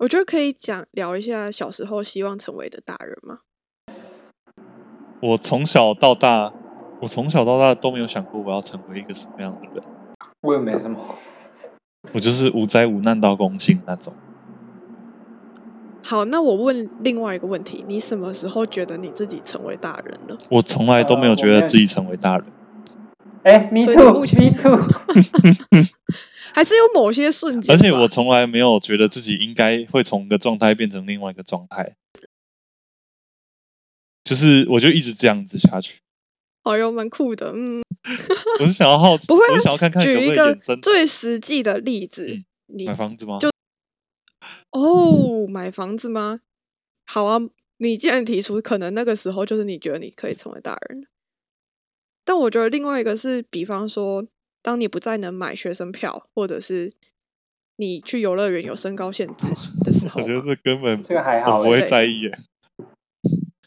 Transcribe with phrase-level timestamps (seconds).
[0.00, 3.40] 我觉得可以讲聊一下小时候希望成为的大人吗？
[5.20, 6.54] 我从小到大，
[7.02, 9.84] 我从小到大都没有想过我要成为一个什么样的人。
[10.40, 10.98] 我也没什么。
[12.12, 14.14] 我就是无灾无难到公庆那种。
[16.02, 20.38] 好，那我问另外一个问题：你什么时候觉得你自己成为大人了？
[20.50, 22.46] 我从来都没有觉得自己成为大人。
[23.44, 24.22] 哎 me too。
[26.52, 27.78] 还是有某些瞬间而？
[27.78, 31.94] 且我从来没有觉得自己应该会从一个状态变成另外一个状态，
[34.24, 36.00] 就是我就一直这样子下去。
[36.64, 37.52] 好哟，蛮酷的。
[37.54, 37.82] 嗯，
[38.60, 43.38] 我是想要好奇，不会啊我想要看看举一个最实际的例子，嗯你买房子吗？
[43.38, 43.48] 就
[44.72, 46.40] 哦，买房子吗？
[47.06, 47.38] 好啊，
[47.78, 51.06] 你既然提出，可能那个时候就是你觉得你可以成为大人。
[52.24, 54.26] 但我觉得另外一个是，比方说，
[54.62, 56.92] 当你不再能买学生票，或者是
[57.76, 59.48] 你去游乐园有身高限制
[59.84, 62.30] 的时候我觉得这根本这个还好我不会在意耶。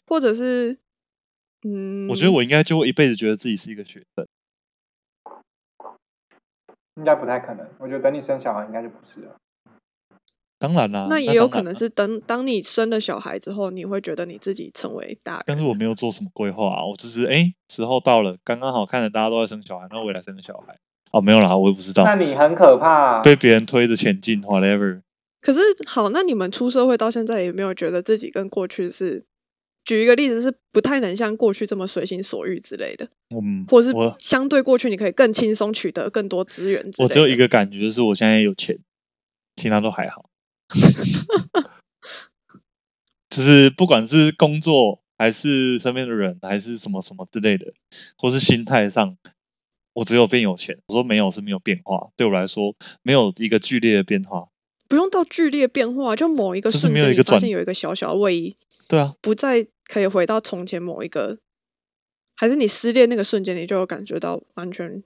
[0.06, 0.78] 或者是
[1.62, 4.26] 嗯，我觉得我应该就会一辈子觉得自己是一个学生。
[6.96, 7.68] 应该不太可能。
[7.78, 9.36] 我觉得等你生小孩，应该就不是了。
[10.64, 15.44] 当然啦，那也有可能是等当你生了小孩之后，你会觉得你自己成为大人。
[15.46, 20.78] 但是我没有做什么规划啊，我就是哎，时候到了，刚刚好看着大家都在生小孩，那我也来生个小孩。
[21.12, 23.20] 哦，没有啦，我也不知道那，你很可怕。
[23.20, 25.02] 被别人推着前进，whatever。
[25.40, 29.24] 可是好，那你们出社会到现在，有没有觉得自己跟过去是？
[29.84, 37.04] 举一个例子，是不太能像过去这么随心所欲之类的，嗯，或是相对过去你可以更轻松取得更多资源之类的。
[37.04, 38.78] 我只有一个感觉，就是我现在有钱，
[39.56, 40.24] 其他都还好。
[43.30, 47.72] 就是不管是工作，还是身边的人，还是什么什么之类的，
[48.16, 49.16] 或是心态上，
[49.94, 50.78] 我只有变有钱。
[50.86, 54.48] 我说没有是没有变化，对我来说没有一个剧烈的变化。
[54.86, 58.54] 不用到剧烈变化，就某一个瞬间，你发没有一个转现有一个小小的位移，
[58.86, 61.38] 对啊，不再可以回到从前某一个，
[62.36, 65.02] 还是你失恋那个瞬间，你就有感觉到完全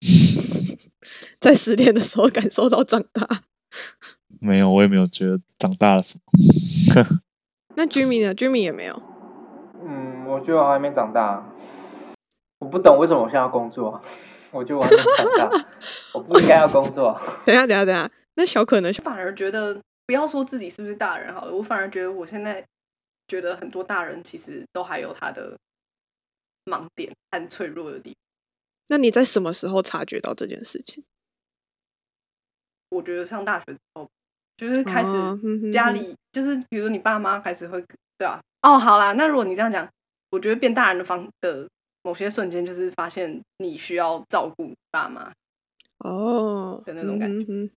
[1.40, 3.44] 在失恋的时候感受到长大。
[4.40, 6.22] 没有，我也没有觉得长大了什么。
[7.76, 9.02] 那 Jimmy 呢？Jimmy 也没有。
[9.82, 11.44] 嗯，我觉得我还没长大。
[12.58, 14.02] 我不懂为什么我现在要工作。
[14.52, 15.66] 我觉得我还没长大，
[16.14, 17.20] 我不应该要工作。
[17.44, 18.90] 等一下，等一下，等一下，那小可呢？
[19.04, 22.64] 反而觉得不要说自己是不是大人好了，我反而觉得我现在
[23.28, 25.58] 觉得很多大人其实都还有他的
[26.64, 28.16] 盲点和脆弱的地方。
[28.88, 31.04] 那你在什么时候察觉到这件事情？
[32.88, 34.08] 我觉得上大学之后，
[34.56, 37.84] 就是开始家哼里就是比如你爸妈开始会
[38.18, 39.88] 对啊，哦好啦，那如果你这样讲，
[40.30, 41.68] 我觉得变大人的方的
[42.02, 45.32] 某些瞬间，就是发现你需要照顾爸妈，
[45.98, 47.70] 哦的那种感觉。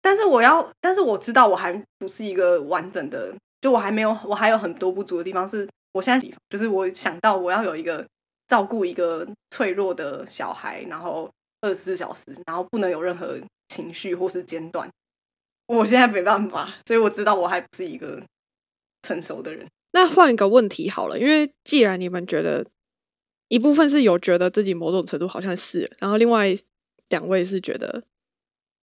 [0.00, 5.48] 但是我要，但是我知道我还不是一个完整的，就我还没有，我还有很多不足的地方。
[5.48, 8.06] 是我现在就是我想到我要有一个
[8.48, 14.90] 照顾一个脆弱的小孩，然后二十四小时，然后不能有任何情绪或是间断。
[15.76, 18.22] 我现在没办法，所以我知道我还不是一个
[19.02, 19.66] 成熟的人。
[19.92, 22.66] 那换一个问题好了，因为既然你们觉得
[23.48, 26.48] 一部分是有觉得自己某种程度好像是，然后另外
[27.08, 28.04] 两位是觉得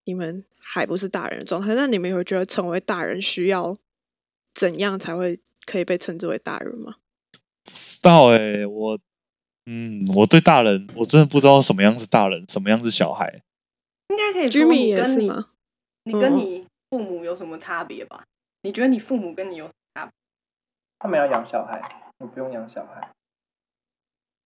[0.05, 3.77] 你们还不是大人的状态，那你们有觉得成为大人需要
[4.53, 6.95] 怎样才会可以被称之为大人吗？
[7.63, 8.99] 不知道哎、我
[9.65, 13.43] 嗯，我对大人我真的不知道什么样是大人，什么样是小孩。
[14.09, 15.47] 应该可以 Jimmy 也是吗？
[16.03, 18.23] 你跟你父母有什么差别吧？
[18.61, 20.13] 你觉得你父母跟你有什么差别？
[20.99, 23.11] 他们要养小孩，我不用养小孩。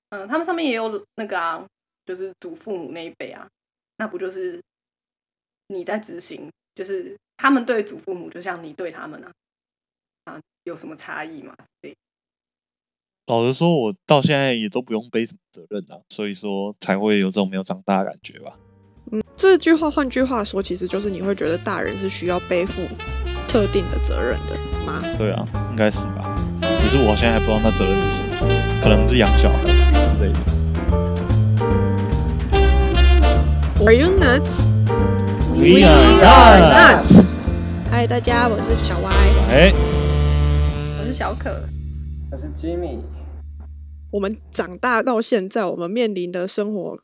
[0.10, 1.66] 嗯，他们上面也有那个啊，
[2.06, 3.50] 就是祖父母那一辈啊，
[3.98, 4.62] 那不就是
[5.68, 9.32] 你在执行，就是他们对祖父母，就像你对他们啊，
[10.26, 11.56] 啊，有什么差异吗？
[11.82, 11.96] 对，
[13.26, 18.60] 老实说，我到现在也都不用背什么责任啊，所以说才会有这种没有长大的感觉吧。
[19.36, 22.82] 这句话换句话说，其实就是你会觉得大人是需要背负
[23.48, 24.56] 特定的责任的
[24.86, 25.02] 吗？
[25.18, 26.36] 对啊，应该是吧。
[26.62, 28.50] 只是我现在还不知道那责任是什么，
[28.82, 30.40] 可能是养小孩之类的。
[33.84, 34.66] Are you nuts?
[35.56, 37.26] We are nuts.
[37.92, 39.12] 嗨，大家，我是小歪。
[39.50, 39.74] 哎，
[41.00, 41.64] 我是小可，
[42.32, 43.00] 我是 Jimmy，
[44.12, 46.98] 我们长大到现在，我们面临的生活，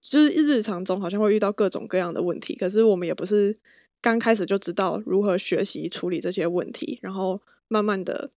[0.00, 3.58] 就是日常中好像会遇到各种各样的问题，可是我们也不是
[4.00, 8.30] 刚开始就知道如何学习处理这些问题，然后慢慢的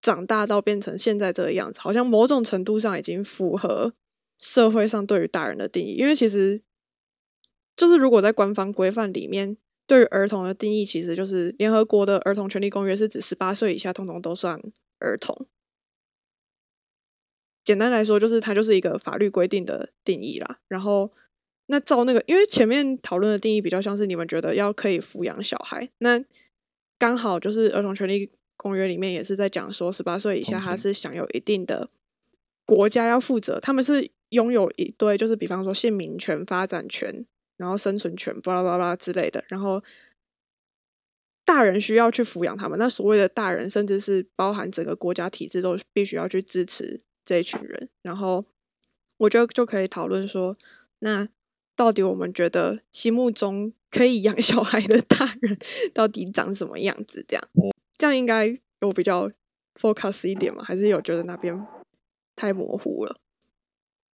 [0.00, 3.92] 长大到变成现在这个样子，好像某种程度上已经符合
[4.38, 6.60] 社会上对于大人的定义，因为其实
[7.76, 9.56] 就是如果在官方规范里面。
[9.84, 14.58] 对于儿童的定义，其实就是联合国的儿童权利公约是指十八岁以下通通都算
[15.00, 15.46] 儿童。
[17.64, 20.58] 简单来说，就是它就是一个法律规定的定义啦。
[20.68, 21.12] 然后，
[21.66, 26.22] 那照那个，因为前面讨论的定义比较像是你们觉得要可以抚养小孩，那
[26.98, 31.88] 刚好就是儿童权利公约里面也是在讲说，十八岁以下他是享有一定的
[32.64, 37.26] 国家要负责，他们是拥有一堆，就是比方说姓名权、发展权，
[37.56, 39.44] 然后生存权，巴拉巴拉之类的。
[39.48, 39.82] 然后
[41.44, 47.88] 大人需要去抚养他们，那所谓的大人，甚至是包含整个国家体制，都必须要去支持这一群人。
[48.02, 48.44] 然后
[49.18, 50.56] 我觉得就可以讨论说，
[51.00, 51.28] 那
[51.74, 55.56] 到底我们觉得心目中可以养 小孩的大人
[55.94, 57.24] 到底长什么样子？
[57.26, 57.48] 这样，
[57.96, 59.30] 这样应该有比较
[59.74, 60.62] focus 一点吗？
[60.62, 61.66] 还是有觉得那边
[62.36, 63.16] 太模糊了？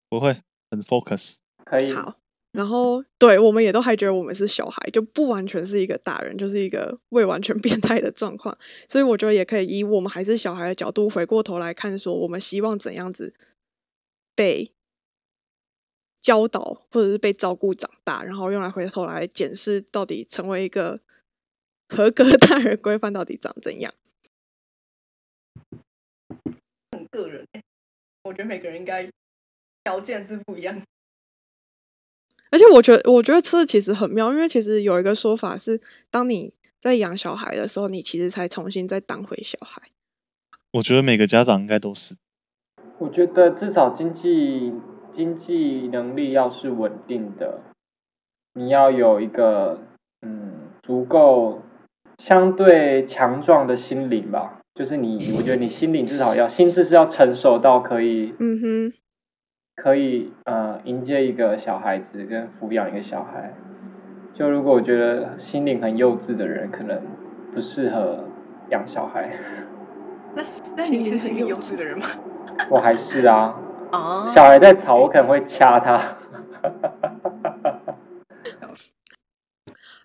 [0.09, 1.37] 不会很 focus。
[1.65, 1.91] 可以。
[1.91, 2.19] 好，
[2.51, 8.57] 然后对我们也都还觉得我们是小孩，就不完全是一个大人，就是一个 未完全变态的状况。
[8.89, 13.35] 所以我觉得也可以以我们还是小孩的角度回过头来看，说我们希望怎样子
[14.35, 14.73] 被
[16.19, 21.01] 教导或者是被照顾长大，然后用来回头来检视到底成为一个
[21.89, 23.95] 合格的大人规范到底长怎样。
[26.91, 27.47] 很个人、
[28.25, 29.09] 我觉得每个人应该
[29.85, 30.83] 条件是不一样。
[32.51, 35.81] 而且我觉得，我觉得这其实很妙，因为其实有一个说法是，
[36.11, 39.83] 当你在养小孩的时候，你其实才重新再当回小孩。
[40.73, 42.17] 我觉得每个家长应该都是。
[42.99, 44.73] 我觉得至少经济
[45.17, 47.61] 经济能力要是稳定的，
[48.55, 49.79] 你要有一个
[50.23, 51.63] 嗯足够
[52.19, 54.61] 相对强壮的心灵吧。
[54.75, 58.93] 就是你，我觉得你心灵至少要心智是要成熟到可以嗯哼，
[59.81, 63.55] 可以呃迎接一个小孩子跟抚养一个小孩。
[64.35, 67.01] 就如果我觉得心灵很幼稚的人，可能
[67.55, 68.25] 不适合
[68.71, 69.37] 养小孩。
[70.35, 70.43] 那
[70.77, 72.07] 那你是心理幼稚的人吗？
[72.71, 73.55] 我还是啊，
[73.93, 75.95] 哦，小孩在吵，我可能会掐他。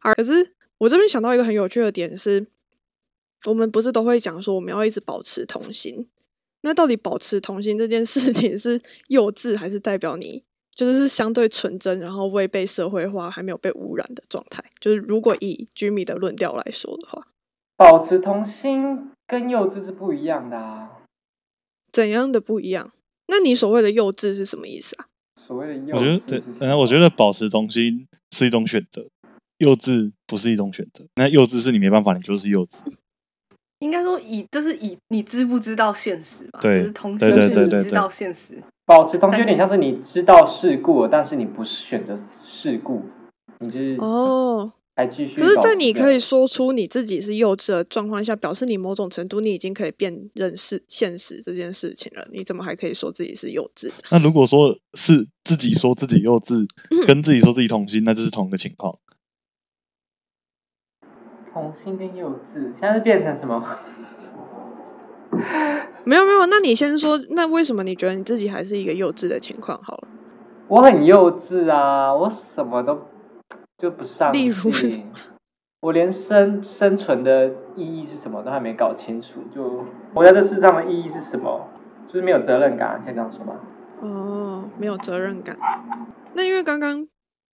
[0.01, 2.47] 啊，可是我这边想到一个很有趣的点是，
[3.47, 6.07] 我们不是都会讲说我们要一直保持童心？
[6.63, 10.43] 那到底保持童心这件事情是幼稚，还是代表你
[10.75, 14.63] 就是是相对纯真，然后未被社会化、还没有被污染的状态？
[14.79, 17.27] 就是如果以居米的论调来说的话，
[17.77, 20.89] 保持童心跟幼稚是不一样的啊。
[21.91, 22.91] 怎样的不一样？
[23.27, 25.05] 那你所谓的幼稚是什么意思啊？
[25.45, 29.05] 所谓的幼我觉得嗯，我觉得保持童心是一种选择，
[29.57, 31.05] 幼稚不是一种选择。
[31.15, 32.81] 那幼稚是你没办法，你就是幼稚。
[33.83, 36.59] 应该说以就是以你知不知道现实吧？
[36.61, 38.63] 对就是同对时是对对对你知道现实。
[38.85, 43.01] 保持童心有点像是你知道事故了，但是你不是选择事故，
[43.59, 45.33] 你就是哦，还继续。
[45.33, 52.25] 可是，在你可以说出你自己是幼稚的状况下，表示你某种程度你已经可以辨认是现实这件事情了。
[52.31, 53.89] 你怎么还可以说自己是幼稚？
[54.11, 56.65] 那如果说是自己说自己幼稚，
[57.07, 58.97] 跟自己说自己童心，那就是同一个情况。
[61.53, 63.63] 童心跟幼稚，现在是变成什么？
[66.03, 69.79] 没有没有，那你先说，那为什么你觉得你自己还是一个幼稚的情况？
[69.83, 70.07] 好了，
[70.67, 72.93] 我很幼稚啊，我什么都
[73.77, 74.71] 就不上例如
[75.81, 81.67] 我连生生存的意义是什么都还没搞清楚，就活在这世上的意义是什么，
[82.07, 83.55] 就是没有责任感，可以这样说吗？
[84.01, 85.55] 哦，没有责任感。
[86.33, 87.07] 那因为刚刚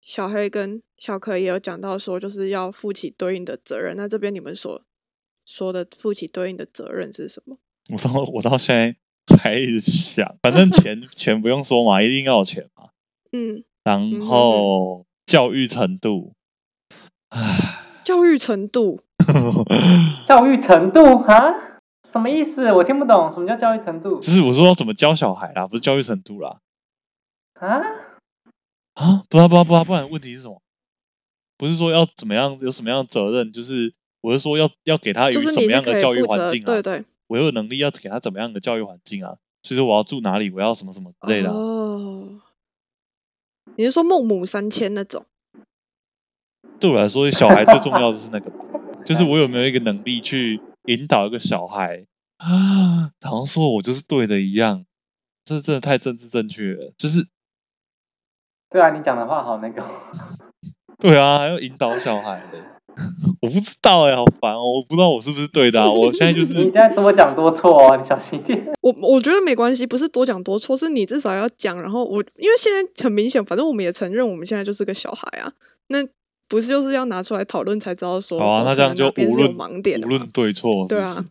[0.08, 3.94] 小黑跟小可也有讲到说，就是要负起对应的责任。
[3.94, 4.80] 那这边你们所
[5.44, 7.58] 说的负起对应的责任是什么？
[7.92, 12.88] 我到我到现在还一直想，反正钱 钱不用说嘛，一定要有钱嘛。
[13.32, 16.32] 嗯，然后教育程度，
[17.28, 19.02] 唉， 教育程度。
[20.26, 21.36] 教育程度啊？
[22.10, 22.72] 什么意思？
[22.72, 26.60] 我听不懂，什么叫教育程度就是我说怎么教小孩啦，不是教育程度啦。
[27.60, 27.82] 啊？
[28.98, 30.60] 啊，不啊不啊不啊，不然问题是什么？
[31.56, 33.52] 不是说要怎么样，有什么样的责任？
[33.52, 36.66] 就是我是说要要给他有就是什么样的教育，环境啊？
[36.66, 39.36] 对对，我有能力要给他怎么样的教育环境啊？
[39.62, 42.40] 所以说我要住哪里，我要什么什么之类的啊、哦，
[43.76, 45.24] 你是说孟母三迁那种？
[46.80, 48.50] 对我来说，小孩最重要的是那个，
[49.04, 52.04] 就是我有没有一个能力去引导一个小孩
[52.38, 54.84] 啊，好像说我就是对的一样，
[55.44, 56.92] 这真的太政治正确了。
[56.96, 57.26] 就是
[58.70, 59.82] 对啊，你讲的话好那个。
[61.00, 62.58] 对啊，还要引导小孩的，
[63.40, 65.88] 我不知道哎、好烦哦，我不知道我是不是对的、啊。
[65.88, 68.66] 我现在就是你是现在多讲多错哦，你小心一点。
[68.80, 71.80] 我我觉得没关系，不是多讲多错，是你至少要讲。
[71.80, 75.52] 然后我因为现在很明显，反正我们也承认我们现在就是个小孩啊。
[75.86, 75.98] 那
[76.48, 81.24] 不是就是要拿出来讨论才知道说，好啊，那这样就无论盲点无论对错，对啊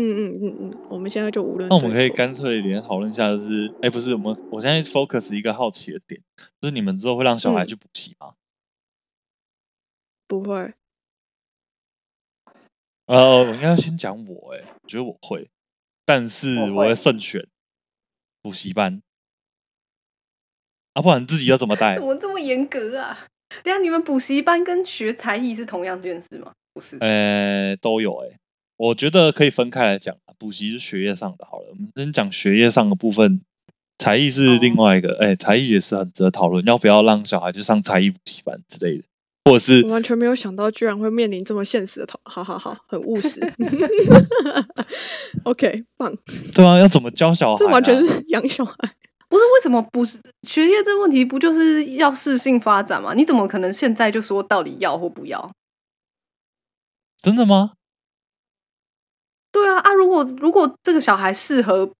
[0.00, 6.22] 嗯嗯嗯嗯，我们现在就无论那我们可以干脆连讨论一下，就是，哎，不是，我们我现在 focus 一个好奇的点，
[6.60, 8.34] 就是你们之后会让小孩嗯去补习吗？
[10.28, 10.72] 不会，
[13.06, 15.50] 呃，我应该先讲我，哎，我觉得我会，
[16.04, 17.48] 但是我会慎选
[18.40, 19.02] 补习班，
[20.92, 22.04] 啊，不然自己要怎么带怎？
[22.04, 23.26] 么这么严格啊？
[23.64, 26.52] 等一下你们补习班跟学才艺是同样件事吗？
[26.72, 28.28] 不是，呃，都有哎、
[28.78, 30.32] 我觉得可以分开来讲啊。
[30.38, 33.42] 补习是学业上的，好了，我们先讲学业上的部分。
[34.00, 39.02] 才艺是另外一个，哎、才艺也是很值得讨论，要不要让小孩去上才艺补习班之类的，
[39.44, 43.40] 或者是我完全没有想到居然会面临这么现实的讨，好好好，很务实。
[45.42, 46.16] OK，棒，
[46.54, 47.56] 对啊，要怎么教小孩、啊？
[47.58, 48.76] 这完全是养小孩。
[49.28, 50.16] 不是为什么不是
[50.46, 53.14] 学业这问题不就是要适性发展吗？
[53.14, 55.50] 你怎么可能现在就说到底要或不要？
[57.20, 57.72] 真的吗？
[59.52, 59.92] 对啊啊！
[59.94, 61.90] 如果如果这个小孩适合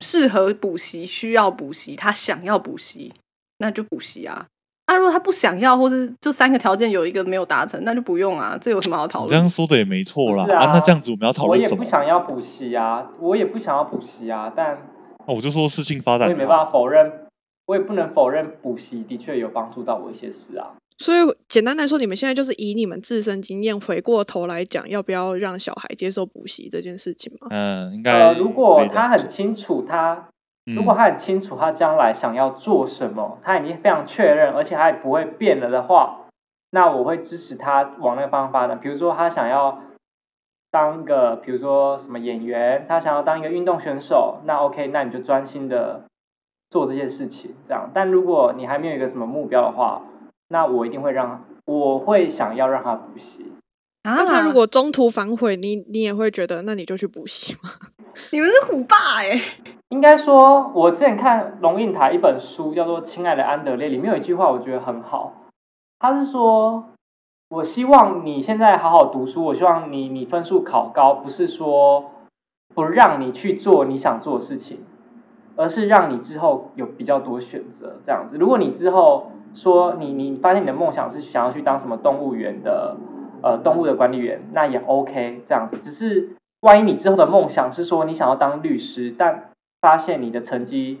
[0.00, 3.12] 适合补习，需要补习，他想要补习，
[3.58, 4.46] 那就补习啊。
[4.86, 8.56] 啊，如果他不想要，或是就三个条件有一个没有达成，那就不用啊。
[8.60, 9.50] 这有什么好讨你这样论？
[9.50, 11.90] 说的也没错啦啊那这样子我们要讨论什么我也不？
[11.90, 14.78] 想要补习啊，我也不想要补习啊，但啊
[15.26, 17.26] 我就说事情发展我，也没办法否认，
[17.66, 20.76] 我也不能否认补习的确有帮助到我一些事啊。
[20.98, 27.48] 所以简单来说，你们现在就是以你们自身经验回过头来讲，要不要让小孩接受补习这件事情吗？
[27.50, 30.28] 嗯，应该呃，如果他很清楚他，
[30.66, 36.26] 嗯如果他很清楚他将来想要做什么，他已经非常确认，而且他也不会变了的话，
[36.70, 38.80] 那我会支持他往那个方向发展。
[38.80, 39.82] 比如说他想要
[40.70, 46.04] 当一个，比如说什么演员，他想要当一个运动选手，那 OK，那你就专心的
[46.70, 47.90] 做这些事情，这样。
[47.94, 50.02] 但如果你还没有一个什么目标的话，
[50.48, 53.52] 那我一定会让，我会想要让他补习。
[54.02, 57.70] 啊，那他如果中途反悔，你你也会觉得，那你就去补习吗？
[58.32, 59.40] 你们是虎爸哎、
[59.90, 65.32] 应该说，我之前看龙应台一本书叫做《亲爱的安德烈》，里面有一句话我觉得很好，
[65.98, 66.84] 他是说，
[67.50, 72.12] 我希望你现在好好读书，我希望你你分数考高，不是说
[72.74, 74.78] 不让你去做你想做的事情，
[75.56, 78.38] 而是让你之后有比较多选择这样子。
[78.38, 82.96] 如果你之后说你你发现你的梦想是想要去当什么动物园的
[83.42, 85.78] 呃动物的管理员，那也 OK 这样子。
[85.82, 91.00] 只是万一你之后的梦想是说你想要当律师，但发现你的成绩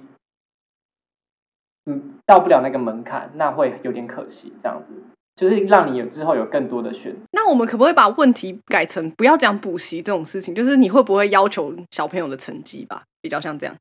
[1.84, 4.52] 嗯到不了那个门槛，那会有点可惜。
[4.62, 4.94] 这样子
[5.36, 7.18] 就是让你有之后有更多的选择。
[7.30, 13.04] 那我们可不可以把问题改成不要讲补习这种事情，就是你会不会要求小朋友的成绩吧？
[13.20, 13.76] 比较像这样。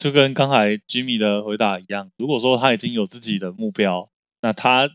[0.00, 4.08] 就跟刚才 Jimmy 的回答一样，如果说他已经有自己的目标，
[4.40, 4.88] 那他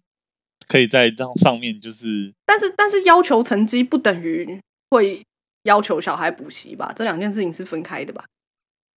[0.67, 4.59] 可以在上上面就是但是但是要求成绩不等于
[4.89, 5.23] 会
[5.61, 6.91] 要求小孩补习吧？
[6.95, 8.25] 这两件事情是分开的吧？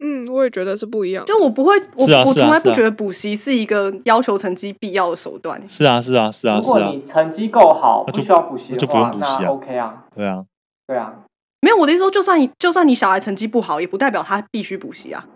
[0.02, 1.26] 嗯，我也觉得是不一样。
[1.26, 5.62] 就我不会，我、我从来不觉得补习是一个要求成绩必要的手段。
[5.68, 10.46] 是啊是啊是啊如果你成绩够好，不需要补习那就的话，不用补习啊 OK 啊，对啊，
[10.86, 11.24] 对啊。
[11.60, 15.26] 没有我的意思说，就算你就算你小孩成绩不好，也不代表他必须补习啊。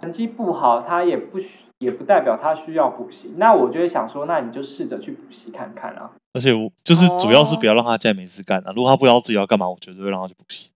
[0.00, 3.34] 成绩不好，他也不需也不代表他需要补习。
[3.36, 6.10] 那我就会想说，那你就试着去补习看看啊。
[6.32, 8.72] 而且我就是主要是哦不要让他在家没事干啊。
[8.74, 10.70] 如果他不知道自己要干嘛，我绝对会让他去补习。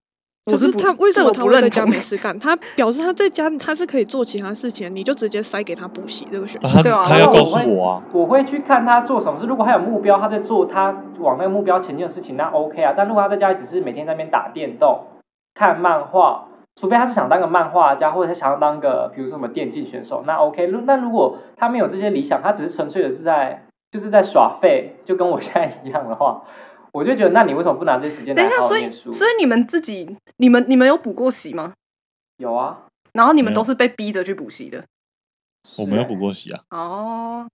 [0.45, 2.39] 可是他为什么他会在家没事干？
[2.39, 6.77] 他表示他在家他是可以做其他事情，你就直接塞给他补习这个选啊、项。
[6.77, 9.47] 他对啊他要告诉我啊，我会去看他做什么事。
[9.47, 12.93] 如果他有目标，他在做他往那个目标前进的事情，那 OK 啊。
[12.95, 15.05] 但如果他在家里只是每天在那边打电动、
[15.55, 16.49] 看漫画，
[16.81, 20.67] 除非他是想当个漫画家，或者他想要当个比如说什么电竞选手，那 OK。
[20.67, 26.45] 如那如果他没有这些理想，他只是纯粹的是在就是在耍废，就跟我现在一样的话，
[26.93, 29.13] 我就觉得，那你为什么不拿这些时间来等一下，所以好好念书？
[29.13, 31.75] 所以你们自己，你们你们有补过习吗？
[32.39, 34.85] 有啊，然后你们都是被逼着去补习的。
[35.79, 36.61] 我没有补过习啊。
[36.71, 37.49] 哦，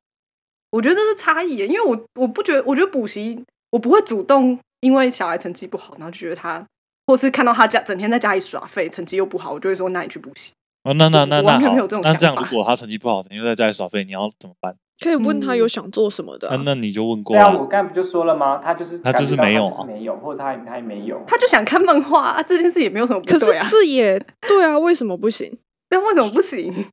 [0.71, 6.67] 我觉得这是差异，因为我我不觉得，我觉得补习我不会主动因为小孩成绩不好，然后就觉得他，
[7.11, 10.53] 或是看到他家整天在家里耍废，成绩又不好，我就会说那你去补习。
[10.85, 14.77] 哦，那那那那好完全没有这种，那这样如果他成绩不好，你又在家里耍废，你要怎么办？
[15.03, 17.67] 可以问他有嗯想做什么的啊、那那你就问过对啊，啊我。
[17.67, 18.61] 刚才不就说了吗？
[18.63, 21.21] 他就是他就是没有没有，或者他他也没有。
[21.27, 23.67] 他就想看漫画啊，这件事也没有什么不可是对啊。
[23.69, 25.59] 这也对啊，为什么不行？
[25.91, 26.87] 但为什么不行？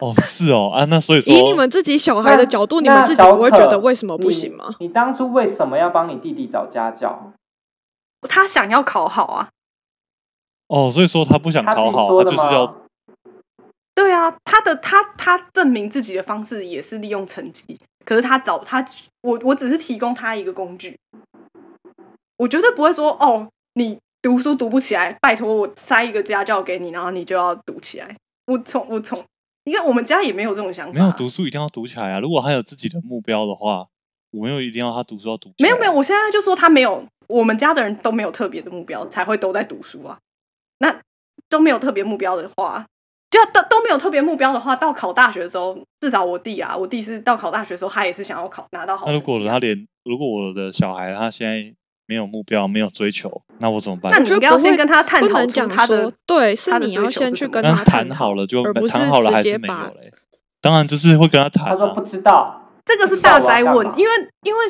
[0.00, 4.74] 哦，是哦啊，那所以说以你们自己小孩的角度，你们自己不会觉得为什么不行吗？
[4.80, 4.86] 你？
[4.86, 7.32] 你当初为什么要帮你弟弟找家教？
[8.22, 9.48] 他想要考好啊，
[10.68, 12.16] 哦，所以说他不想考好？
[12.16, 12.82] 他就是要
[13.94, 18.84] 对啊，他的他他证明自己的方式也是利用成绩，可是他找他，
[19.22, 20.98] 我我只是提供他一个工具，
[22.36, 28.16] 我绝对不会说哦，你读书读不起来，拜托我塞一个家教给你，然后你就要读起来。
[28.46, 29.24] 我从我从，
[29.64, 32.20] 因为我们家也没有这种想法，没有读书一定要读起来啊！
[32.20, 33.86] 如果他有自己的目标的话，
[34.36, 35.50] 我没有一定要他读书要读。
[35.58, 40.18] 没有没有，我现在就说他没有，我们家的人都没有特别的目标，才会都在读书啊。
[40.78, 41.00] 那
[41.48, 42.86] 都没有特别目标的话，
[43.30, 49.08] 就都都没有特别目标的话，到考大学的时候，至少我弟啊，我弟是到考大学的时候，他也是想要考拿到好啊。
[49.08, 51.74] 那如果他连如果我的小孩他现在
[52.06, 54.12] 没有目标没有追求，那我怎么办？
[54.12, 60.12] 那你应该要先跟他探讨不能讲他的，对，是你要先去跟他谈好了就谈好了还是没有嘞？
[60.60, 62.02] 当然就是会跟他谈啊他说不。
[62.02, 64.12] 知道，这个是大灾问因为
[64.42, 64.64] 因为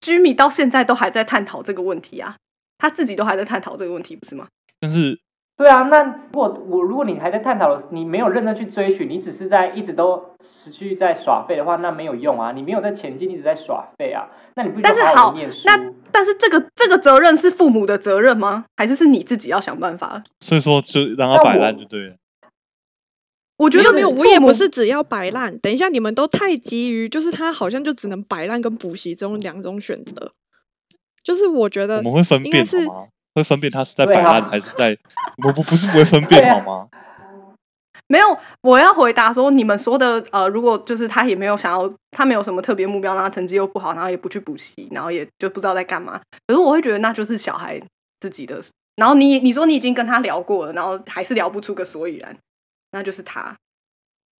[0.00, 2.36] 居米到现在都还在探讨这个问题啊，
[2.78, 4.46] 他自己都还在探讨这个问题，不是吗？
[4.80, 5.18] 但是
[5.56, 15.34] 对啊，那如果我如果你还在探讨，你没有认真去追寻，你只是在一直都持续在耍废的话，那没有用啊，你没有在前进，一直在耍废啊，那你不但是好？
[15.64, 18.66] 那但是这个这个责任是父母的责任吗？
[18.76, 20.22] 还是是你自己要想办法？
[20.40, 22.16] 所以说就让他但摆烂就对了。
[23.58, 25.58] 我觉得没有我也不是只要摆烂。
[25.58, 30.32] 等一下，你们都太急于，就是他好像就只能摆烂跟补习这种两种选择。
[31.22, 33.06] 就是我觉得我们会分辨吗？
[33.34, 34.96] 会分辨他是在摆烂还是在，
[35.44, 36.88] 我不不是不会分辨好吗？
[38.08, 46.20] 没有，我要回答说，你们说的呃，如果就是他也没有想要，他没有什么特别目标，然后成绩又不好，然后也不去补习，然后也就不知道在干嘛。
[46.46, 47.82] 可是我会觉得那就是小孩
[48.20, 48.62] 自己的。
[48.94, 52.36] 然后你你说你已经跟他聊过了，然后还是聊不出个所以然，
[52.96, 53.54] 那就是他。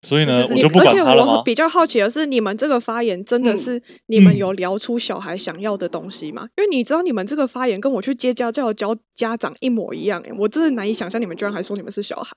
[0.00, 1.32] 所以呢，你，我就不而且管他了吗？
[1.36, 6.48] 我比较好奇的是，你们这个发言真的嗯是你们嗯有聊出小孩想要的东西吗？
[6.56, 12.30] 因为你知道，你们这个发言跟我去接家教教家长一模一样，哎，我真的难以想象你们居然还说你们是小孩，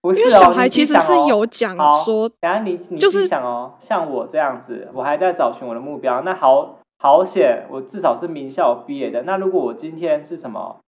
[0.00, 9.24] 不是、哦，因为小孩其实是有讲说，等一下你你就是想哦，像我这样子，我还在找寻我的目标，那好好险，我至少是名校毕业的。
[9.24, 10.80] 那如果我今天是什么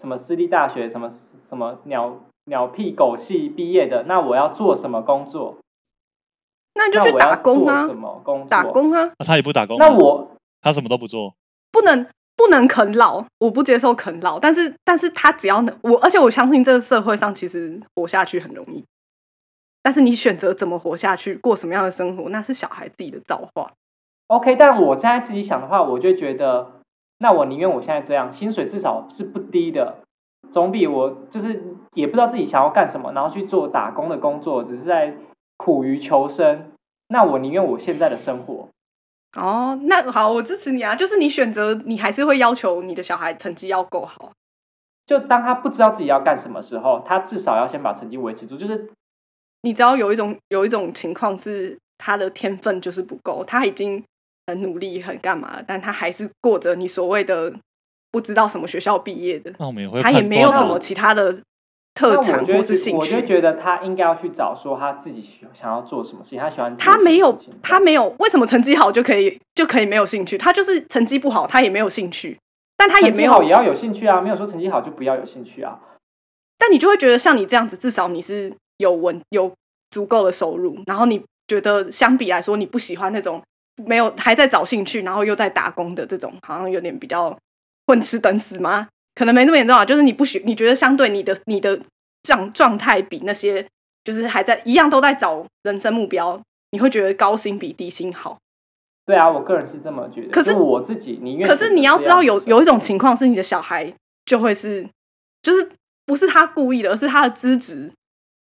[0.00, 1.14] 什么私立大学，什么
[1.48, 5.56] 什么鸟鸟屁狗系毕业的，那我要做什么工作？
[6.74, 8.48] 那你就去打工啊什，么工作？
[8.48, 8.62] 打。
[8.64, 10.30] 工啊，啊他也不打工啊，那我
[10.60, 11.34] 他什么都不做，
[11.72, 12.06] 不能
[12.36, 14.38] 不能啃老，我不接受啃老。
[14.38, 18.84] 但是但是他只要能我，而且我相信这个社会上其实活下去很容易。
[19.82, 23.72] 但是你选择怎么活下去，过什么样的生活，那是小孩自己的造化。
[24.28, 26.77] OK，但我现在自己想的话，我就觉得，
[27.18, 29.98] 那我宁愿我现在这样，薪水至少是不低的，
[30.52, 31.62] 总比我就是
[31.94, 35.14] 也不知道自己想要干什么，然后去做打工的工作，只是在
[35.56, 36.72] 苦于求生。
[37.08, 38.68] 那我宁愿我现在的生活。
[39.36, 40.94] 哦，那好，我支持你啊！
[40.96, 44.32] 就是你选择，你还是会要求你的小孩成绩要够好。
[45.06, 48.56] 就当他不知道自己要干什么时候，他至少要先把成绩维持住。
[48.56, 48.90] 就是
[49.62, 54.04] 你知道有一种有一种情况是他的天分就是不够，他已经
[54.48, 57.52] 很努力很干嘛，但他还是过着你所谓的
[58.10, 61.42] 不知道什么学校毕业的，那我们也会他也没有什么其他的
[61.94, 62.96] 特长或是兴趣。
[62.96, 70.38] 我就觉得他应该要去找说他自己喜想要做什么事情，他喜欢他没有，他没有，为什么成绩好就可以就可以没有兴趣？
[70.38, 72.38] 他就是成绩不好，他也没有兴趣，
[72.78, 75.80] 但他也成绩没有好也要有兴趣啊，没有说成绩好就不要有兴趣啊。
[76.56, 79.52] 但你就会觉得像你这样子，至少你是有稳有
[79.90, 83.42] 足够的收入，然后你觉得相比来说，你不喜欢那种
[83.86, 87.38] 没有还在找兴趣，然后又在打工的这种，好像有点比较
[87.86, 88.88] 混吃等死吗？
[89.14, 91.80] 可能没那么严重啊，就是你不喜，你觉得相对你的你的
[92.22, 93.66] 状状态比那些
[94.04, 98.38] 就是还在一样都在找人生目标，你会觉得高薪比低薪好。
[99.06, 100.28] 对啊，我个人是这么觉得。
[100.28, 101.48] 可是我自己你愿。
[101.48, 103.94] 可是你要知道有，有一种情况是你的小孩
[104.26, 104.86] 就会是，
[105.42, 105.70] 就是
[106.04, 107.90] 不是他故意的，而是他的资质，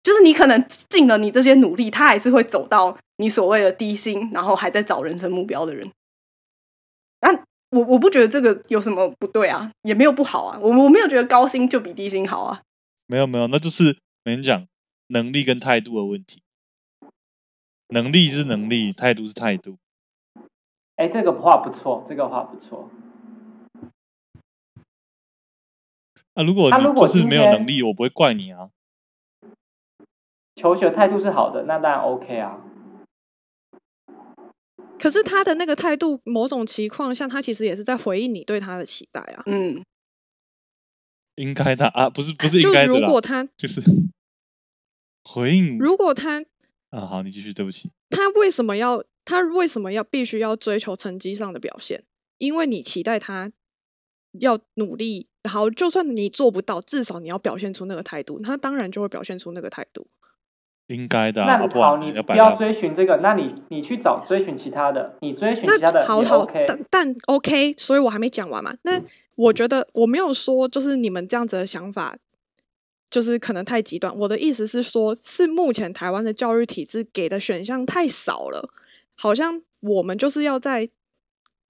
[0.02, 5.90] 就是你可能尽了你这些努力，他还是会走到你所谓的低薪，然后还在找人生目标的人。
[7.20, 12.62] 那我我不觉得这个有什么不对啊，也没有不好啊，我我没有觉得高薪就比低薪好啊。
[13.06, 14.66] 没有没有，那就是我跟你讲，
[15.08, 16.40] 能力跟态度的问题。
[17.88, 19.76] 能力是能力，态度是态度。
[20.96, 22.88] 哎，这个话不错，这个话不错。
[26.34, 28.70] 啊，如果你就是没有能力，我不会怪你啊。
[30.60, 32.58] 求学态度是好的，那当然 OK 啊。
[34.98, 39.42] 可是他的那个态度，某种情况下，他其实也是在回应你对他的期待啊。
[39.46, 39.82] 嗯，
[41.36, 43.80] 应该的啊，不是不是应该如果他就是
[45.24, 45.78] 回应。
[45.78, 46.44] 如果他
[46.90, 47.90] 啊，好，你继续，对不起。
[48.10, 52.04] 他为什么要他为什么要必须要追求成绩上的表现？
[52.36, 53.50] 因为你期待他
[54.40, 60.06] 要努力，好，就算你做不到，至少你要表现出那个态度，他当然就会表现出那个态度。
[60.90, 62.56] 应该的、啊，那好，你不要。
[62.56, 66.64] 追寻这个，那你你去找追寻其他的，你追寻那其他的也好好 OK。
[66.66, 68.74] 但但 OK，所以我还没讲完嘛。
[68.82, 69.00] 那
[69.36, 72.16] 我觉得我没有说就是你们这样子的想法，
[73.08, 74.12] 就是可能太极端。
[74.18, 78.68] 我的意思是说，是目前台湾的教育体制给的选项太少了，
[79.16, 80.88] 好像我们就是要在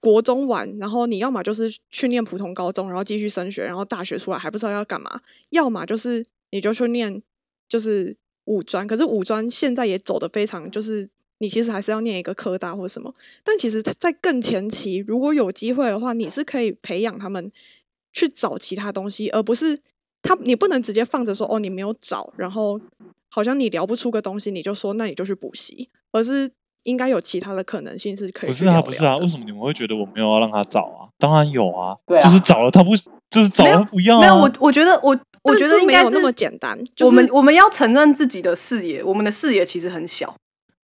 [0.01, 5.11] 国中玩，然后你要么就是去念普通高中，然后继续升学，然后大学出来还不知道要干嘛；
[5.51, 7.23] 要么就是你就去念
[7.69, 11.09] 就是五专，可是五专现在也走的非常就是。
[11.43, 17.51] 你其实还是要念一个科大或什么，但其实，在更前期，如果有机会的话，你是可以培养他们
[18.13, 19.81] 去找其他东西，而不是
[20.21, 22.79] 他你不能直接放着说哦，你没有找，然后
[23.31, 26.51] 好像你聊不出个东西，你就说那你就去补习，而是
[26.83, 31.09] 应该有其他的可能性是可以不是啊，不是啊，为什么你们会觉得我没有要让他找啊？
[31.17, 32.95] 当然有啊，对啊就是找了他不，
[33.31, 34.21] 就是找了他不要啊。
[34.21, 40.35] 没有，我我觉得我我觉得应该没有那么简单，就是我们我们要承认自己的视野，我们的视野其实很小。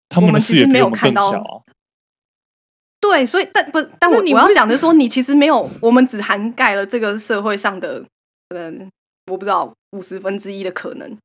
[0.10, 1.62] 他们的视野我们其实没比我们更有看到小啊。
[3.00, 8.06] 对，所以但不，但我你我要讲的是说，你其实没有，我们只涵盖了这个社会上的
[8.50, 8.90] 可能，
[9.32, 11.18] 我不知道五十分之一的可能。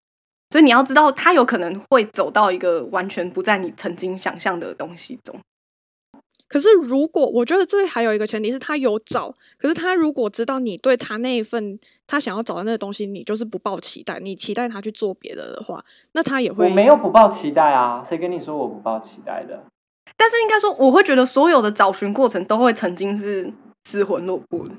[0.50, 5.38] 所以你要知道，他有可能会走到一个完全不在你曾经想象的东西中。
[6.48, 19.62] 可是，如果我觉得这还有一个前提是他有找，可是他如果知道你对他那一份他想要找的那个东西，你就是不抱期待，你期待他去做别的的话，那他也会我没有不抱期待啊，谁跟你说我不抱期待的？
[20.16, 23.52] 但是应该说，我会觉得所有的找寻过程都会曾经是
[23.88, 24.74] 失魂落魄的，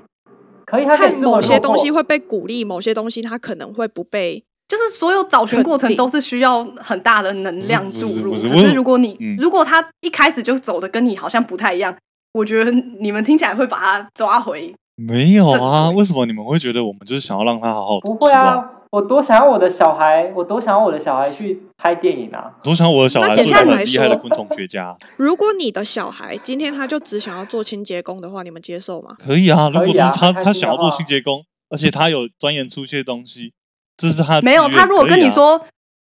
[0.66, 1.90] 可以，他看某些东西。
[1.90, 4.44] 会被鼓励，某些东西他可能会不被。
[4.70, 8.06] 就是所有找寻过程都是需要很大的能量不注入。
[8.06, 11.96] 是不是可我是如果你、嗯如果他一开始就走的跟你好像不太一样，
[12.34, 14.72] 我觉得你们听起来会把他抓回。
[14.94, 22.52] 没有啊，为什么你们会觉得我们就是想要让他好好不会啊，我多想要我的小孩，我多想要我的小孩去拍电影啊！
[22.62, 29.16] 多想我的小那孩做一个简单来很厉害的说昆虫学家， 如果你的小孩今天他就只想要做清洁工的话，你们接受吗？
[29.18, 29.68] 可以啊。
[29.70, 33.52] 如果是他他想要做清洁工，而且他有钻研出一些东西，
[34.00, 35.60] 这是他没有，他如果跟你说，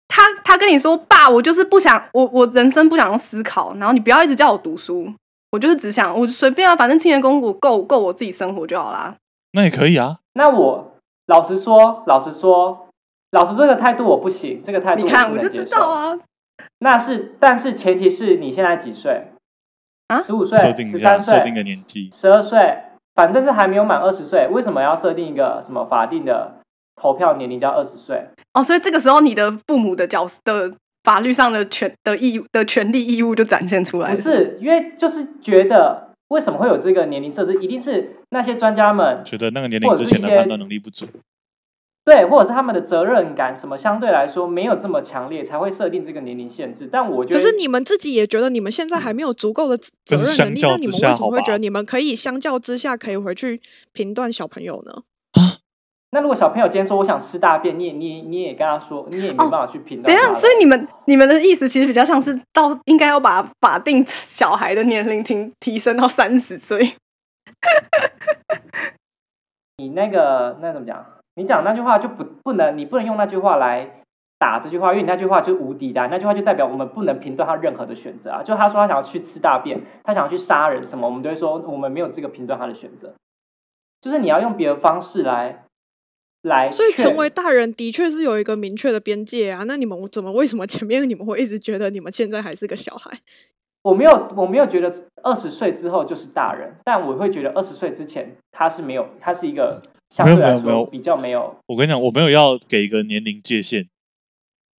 [0.08, 5.12] 他他跟你说，爸，我就是不想，我我人生不想要思考，然后你不要一直叫我读书，
[5.50, 9.16] 我就是只想我随便啊，反正清洁工我够够我自己生活就好啦。
[9.52, 10.18] 那也可以啊。
[10.34, 10.92] 那我
[11.26, 12.88] 老实说，老实说，
[13.32, 15.64] 老实说，这个态度我不行，这个态度你看，我就知。
[15.64, 16.18] 道啊，
[16.78, 19.32] 那是，但是前提是你现在几岁？
[20.08, 22.12] 啊十五岁、十三岁、设定个年纪。
[22.20, 22.58] 十二岁，
[23.14, 26.59] 反正是还没有满二十岁，为什么要设定一个什么法定的
[27.00, 28.22] 投票年龄叫二十岁？
[28.52, 34.14] 哦，所以这个时候你的父母的角色的法律上的权的义务的权利义务就展现出来。
[34.14, 41.06] 不是，因为就是觉得为什么会有这个年龄设置，一定是那些专家们觉得那个年龄之前的判断能力不足，
[42.04, 46.88] 对，或者是他们的责任感什么相对来说没有这么强烈，才会设定这个年龄限制。
[46.92, 53.60] 但我觉得，可是你们自己也觉得你们现在还没有足够的责责任能力，那你们为什么会觉得你们可以相较之下可以回去
[53.92, 55.02] 评断小朋友呢？
[56.12, 60.24] 那如果小朋友今天说我想吃大便，你也你也你也跟他说，你也没办法去评断他的。
[60.24, 66.96] 等一下，所以你们你们的意思其实比较像是到应该要把法定小孩的年龄提提升到三十岁。
[69.78, 71.06] 你那个那怎么讲？
[71.36, 74.02] 你讲那句话就不不能，你不能用那句话来
[74.38, 78.42] 打这句话，因为你那句话就是无敌的啊、那句话就代表我们不能评断他任何的选择啊。
[78.42, 83.14] 就他说他想要去吃大便，他想要去杀人什么，我们都会说我们没有这个评断他的选择。
[84.02, 85.64] 就是你要用别的方式来
[86.42, 89.64] 来所以成为大人的确是有一个明确的边界啊。
[89.64, 93.18] 那你们怎么为什么前面你们会一直觉得你们现在还是个小孩？
[93.82, 99.82] 我没有，我没有觉得二十岁之后就是大人，但我会觉得二十岁之前他是没有，他是一个
[100.14, 101.56] 相对来说比较没有。
[101.66, 103.88] 我跟你讲，我没有要给一个年龄界限。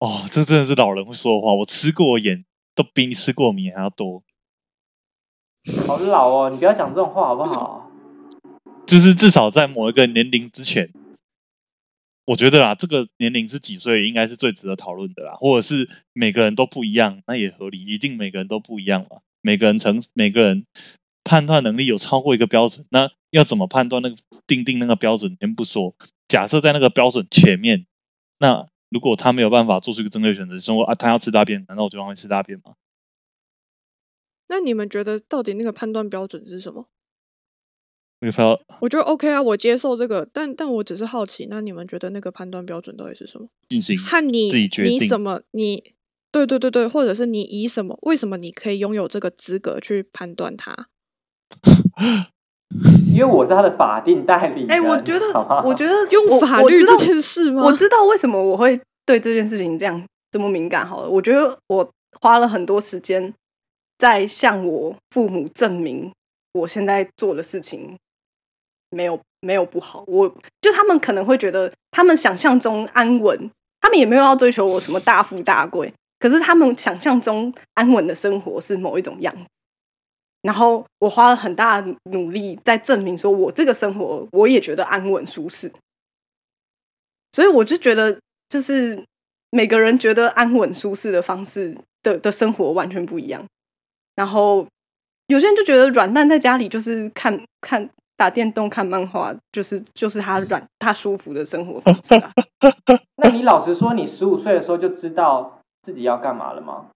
[0.01, 1.55] 哦，这真的是老人会说的话。
[1.55, 2.44] 我吃过盐
[2.75, 4.23] 都比你吃过米还要多。
[5.87, 7.90] 好老哦，你不要讲这种话好不好？
[8.87, 10.90] 就是至少在某一个年龄之前，
[12.27, 15.35] 我觉得啦，这个年龄是几岁，应该是最值得讨论的啦。
[15.35, 19.21] 或者是每个人都不一样，那也合理，一定每个人都不一样嘛。
[19.41, 20.67] 每个人成每个人
[21.25, 25.37] 判断能力有超过一个标准，那要怎么判断那个定定那个标准？
[25.41, 25.95] 先不说，
[26.29, 27.87] 假设在那个标准前面，
[28.39, 32.75] 那如果他没有办法做出一个正确选择，说啊，他要吃大便，难道我就让他吃大便吗？
[34.49, 36.89] 那你们觉得到底那个判断标准是什么？
[38.21, 43.49] 那个标我觉得 OK 啊，我接受这个，但但我只是好奇，那你们觉得那个判断标准到底是什么？
[43.69, 45.83] 进行和你自己决定你什么你
[46.31, 47.99] 对对对对，或者是你以什么？
[48.03, 50.89] 为什么你可以拥有这个资格去判断他？
[53.13, 54.71] 因为我是他的法定代理人。
[54.71, 55.27] 哎、我觉得，
[55.65, 57.65] 我觉得 用法律这件事吗？
[57.65, 61.11] 我知道为什么我会对这件事情这样这么敏感好了。
[61.11, 63.35] 我觉得我花了很多时间
[63.99, 66.13] 在向我父母证明，
[66.53, 67.99] 我现在做的事情
[68.90, 70.05] 没有没有不好。
[70.07, 70.29] 我
[70.61, 73.50] 就他们可能会觉得，他们想象中安稳，
[73.81, 79.35] 他们也没有要追求我什么大富大贵，可是他们想象中安稳的生活是某一种样。
[80.42, 85.70] 然后我花了很大的努力在证明，说我这个生活我也觉得安稳舒适。
[87.33, 89.05] 所以我就觉得，就是
[89.50, 93.44] 每个人觉得安稳舒适的方式的的生活完全不一样。
[94.16, 94.66] 然后
[95.26, 97.90] 有些人就觉得软蛋在家里就是看看
[98.21, 102.31] 打电动、看漫画，就是就是他软他舒服的生活方式啊。
[103.17, 106.89] 那你老实说，你十五岁的时候就知道自己要干嘛了吗？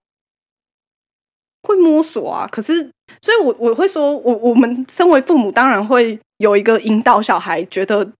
[1.63, 2.91] 会摸索啊，可是，
[3.23, 8.11] 所以我我会说，我我们身为父母，当然会有一个引导小孩觉得。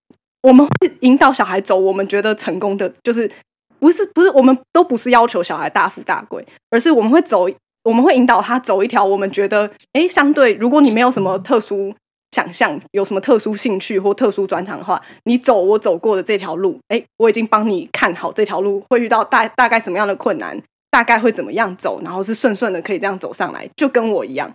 [0.41, 3.31] 我们会引导小孩走我们觉得成功的，就是
[3.79, 7.47] 不是不是，我们都不是要求小孩大富大贵，而是我们会走，
[7.83, 11.95] 我们会引导他走一条我们觉得，哎，相对如果你没有什么特殊
[12.35, 24.53] 想象，有什么特殊兴趣或特殊专长的话，你走我走过的这条路，哎，我已经帮你看好这条路会遇到大大概什么样的困难，大概会怎么样走，然后是顺顺的可以这样走上来，就跟我一样。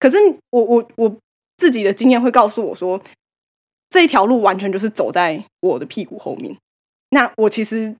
[0.00, 0.16] 可是
[0.50, 1.16] 我我我
[1.56, 3.00] 自己的经验会告诉我说。
[3.94, 6.56] 这一条路完全就是走在我的屁股后面，
[7.10, 7.94] 那我其实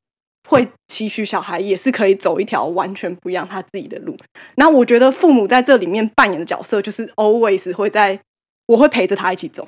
[0.48, 4.16] 会期许小孩也是可以走一条完全不一样他自己的路。
[4.54, 8.20] 那我觉得父母在这里面扮演的角色就是 always 会在，
[8.66, 9.66] 我会陪着他一起走。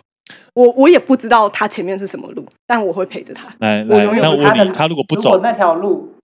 [0.55, 3.55] 我我也不知道他前面是什么路，但我会陪着他。
[3.59, 6.15] 来来，那我问你，他如果不走那条路，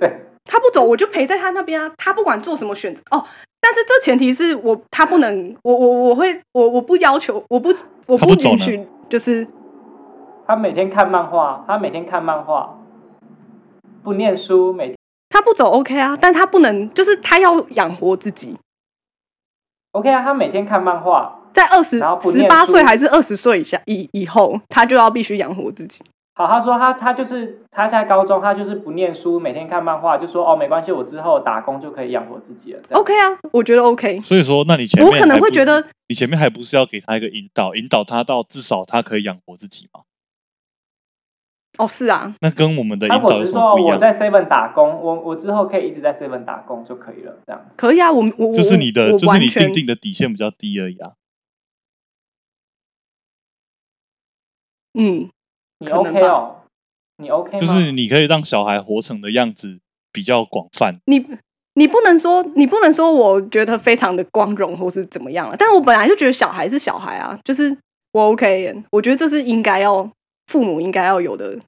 [0.00, 1.92] 对，他不走，我就陪在他那边啊。
[1.96, 3.24] 他不管做什么选择哦。
[3.60, 7.72] 但是这前提是我他不能，我我我会我我不要求，我不
[8.06, 9.46] 我不允许，就是
[10.46, 12.78] 他每天看漫画，他每天看漫画，
[14.02, 14.94] 不念书，每
[15.30, 18.56] 他不走 OK 啊，但他不能，就是他要养活自己。
[19.92, 26.02] OK 啊，他每天看漫画，在二十十八岁还是二十岁以下以以后，他就要必须养活自己。
[26.36, 32.80] 好，他说他他就是他现在高中，他就是不念书，每天看漫画，就说哦没关系，我之后打工就可以养活自己了。
[32.90, 34.20] OK 啊，我觉得 OK。
[34.20, 40.00] 所以说，那你前面我可能会觉得，你前面还不是要给他一个引导，引导他到至少他可以养活自己吗？
[41.78, 42.34] 哦，是啊。
[42.40, 43.94] 那跟我们的引导有什么不一样？
[43.94, 47.64] 我在 Seven 打工，我我之后可以一直在 Seven 打工就可以了，这样。
[47.76, 51.12] 可以啊，我我就是你的，就是你定定的底线比较低而已啊。
[54.98, 55.28] 嗯，
[55.78, 56.56] 你 OK 哦。
[57.18, 59.78] 你 OK 就是你可以让小孩活成的样子
[60.12, 60.96] 比较广泛。
[61.06, 61.24] 你
[61.74, 67.76] 你不能说你不能说我觉得非常的光荣或是怎么样了，但我本来就觉得小孩是小孩啊，就是
[68.12, 70.10] 我 OK，我觉得这是应该要
[70.46, 71.58] 父母应该要有的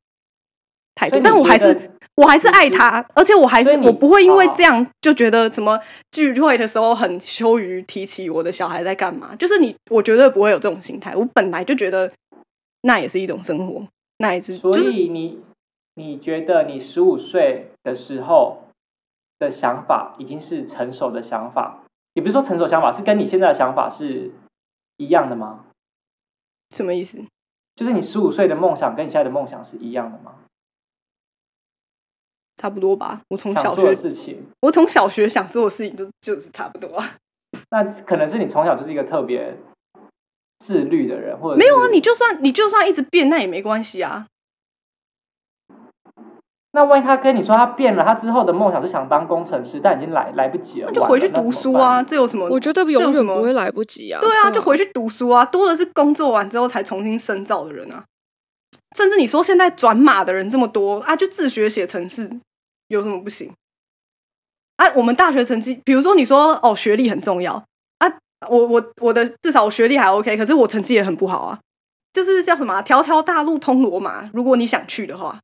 [0.97, 1.21] 态度。
[1.23, 9.37] 但我还是我还是爱他，而且我还是我不会因为这样就觉得什么聚会的时候很羞于提起我的小孩在干嘛。
[9.37, 11.15] 就是你，我绝对不会有这种心态。
[11.15, 12.11] 我本来就觉得
[12.87, 13.89] 那也是一种生活。
[14.17, 15.43] 那也是，所以你
[15.95, 18.63] 你觉得你十五岁的时候
[19.41, 21.83] 的想法已经是成熟的想法，
[22.15, 24.31] 也不是说成熟想法，是跟你现在的想法是
[24.97, 25.67] 一样的吗？
[26.71, 27.19] 什么意思？
[27.75, 30.37] 就是你十五岁的梦想跟你现在的梦想是一样的吗？
[32.57, 33.23] 差不多吧。
[33.29, 37.03] 我从小学事情，我从小学想做的事情就就是差不多。
[37.71, 39.57] 那可能是你从小就是一个特别。
[40.67, 41.89] 自律的人，或者没有啊？
[41.93, 44.27] 你就算你就算一直变，那也没关系啊。
[46.73, 52.03] 那万一他跟你说他变了，他之后的梦想是想当工程师，但已经来来不及了，那就回去读书啊！
[52.03, 52.47] 这有什么？
[52.51, 54.21] 我觉得永远不会来不及啊。
[54.21, 55.45] 对啊，就回去读书啊！
[55.47, 58.05] 多的是工作完之后才重新深造的人啊。
[58.95, 62.41] 甚至你说现在转码的人这么多啊，就自学写程式
[62.89, 63.55] 有什么不行？
[64.77, 67.65] 啊，我们大学成绩，比如说你说哦，学历很重要。
[68.49, 71.59] 我我我的至少我学历还 OK，可是我成绩也很不好啊。
[72.13, 74.31] 就是叫什么“条条大路通罗马”。
[74.33, 75.41] 如果你想去的话，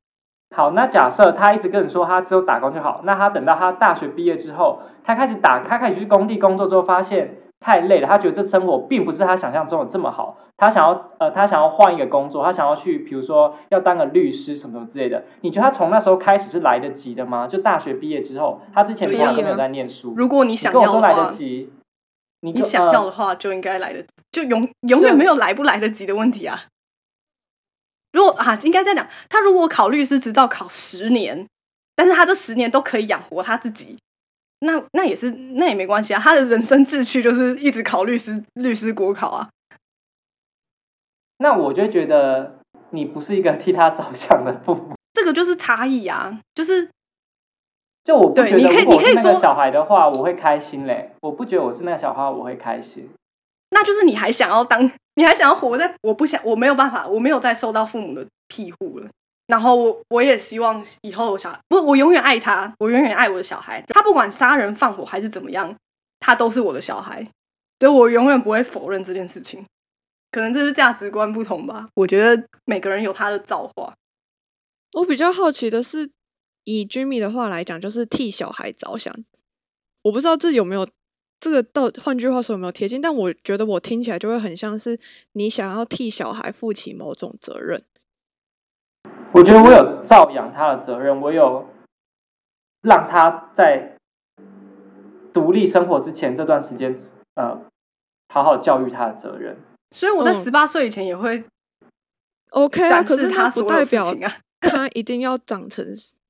[0.57, 15.25] 好，那假设他一直跟你说他只有打工就好，那他等到他大学毕业之后，他开始打，他开始去工地工作之后，发现太累了，他觉得这生活并不是他想象中的这么好，他想要呃，他想要换一个工作，他想要去，比如说要当个律师什么什么之类的。
[15.43, 17.47] 你觉得他从那时候开始是来得及的吗？
[17.49, 20.15] 就大学毕业之后，他之前从来都没有在念书。
[20.17, 21.71] 如果你想要来得及。
[22.45, 26.65] 你想要的话，就应该来得及，就永永远没有来不来得及的问题啊。
[28.13, 31.49] 如果啊，应该这样讲，他如果考律师执照考十年，
[31.95, 33.97] 但是他这十年都可以养活他自己，
[34.59, 36.21] 那那也是那也没关系啊。
[36.21, 39.49] 他的人生志趣就是一直考律师，律师国考啊。
[41.39, 42.59] 那我就觉得
[42.91, 46.91] 你不是一个替他着想的父母，这个就是差异啊，就是
[48.05, 51.13] 就我不觉得，对你可以如果是那个你可以说小孩的话，我会开心嘞。
[51.21, 53.09] 我不觉得我是那个小孩，我会开心。
[53.71, 59.09] 那就是你还想要当， 你还想要活在，我不想，我没有办法，我没有再受到父母的庇护了。
[59.47, 63.85] 然后我我也希望以后我小孩，不，我永远爱他，我永远爱我的小孩。
[63.89, 65.77] 他不管杀人放火还是怎么样，
[66.21, 67.29] 他都是我的小孩，
[67.79, 69.65] 所以我永远不会否认这件事情。
[70.31, 71.89] 可能这是价值观不同吧。
[71.95, 73.93] 我觉得每个人有他的造化。
[74.99, 76.09] 我比较好奇的是，
[76.65, 79.15] 以 Jimmy 的话来讲，就是替小孩着想。
[80.03, 80.89] 我不知道这有没有
[81.39, 83.01] 这个到，换句话说有没有贴近？
[83.01, 84.99] 但我觉得我听起来就会很像是
[85.33, 87.83] 你想要替小孩负起某种责任。
[89.33, 91.67] 我觉得我有照养他的责任，我有
[92.83, 93.97] 让他在
[95.33, 96.99] 独立生活之前这段时间，
[97.35, 97.63] 呃，
[98.29, 99.57] 好好教育他的责任。
[99.97, 101.45] 所以我在嗯十八岁以前也会
[102.51, 104.37] OK 啊，可是那不示他所有事代表啊。
[104.61, 105.85] 他一定要长成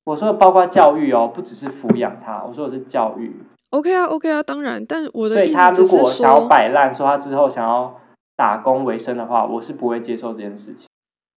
[0.05, 3.33] 我说的包括教育哦，不只是抚养他，我说的是教育。
[3.69, 4.85] OK 啊，OK 啊，当然。
[4.85, 7.99] 但我的意思只是他如果想要说，摆烂，说他之后想要
[8.35, 10.87] 打工为生的话，我是不会接受这件事情。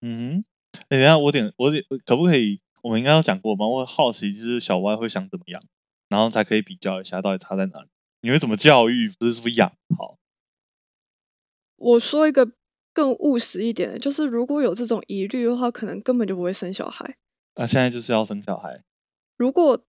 [0.02, 2.61] 嗯哼，哎，等一下我点我点可不可以？
[2.83, 3.66] 我们应该有讲过吗？
[3.66, 5.62] 我好奇就是小歪会想怎么样，
[6.09, 7.88] 然后才可以比较一下到底差在哪里。
[8.20, 9.11] 你会怎么教育？
[9.18, 10.16] 不是说养好？
[11.76, 12.52] 我说一个
[12.92, 17.16] 更务实一点的，就是如果有这种疑虑的话，可能根本就不会生小孩。
[17.56, 18.82] 那、现在就是要生小孩，
[19.36, 19.82] 如果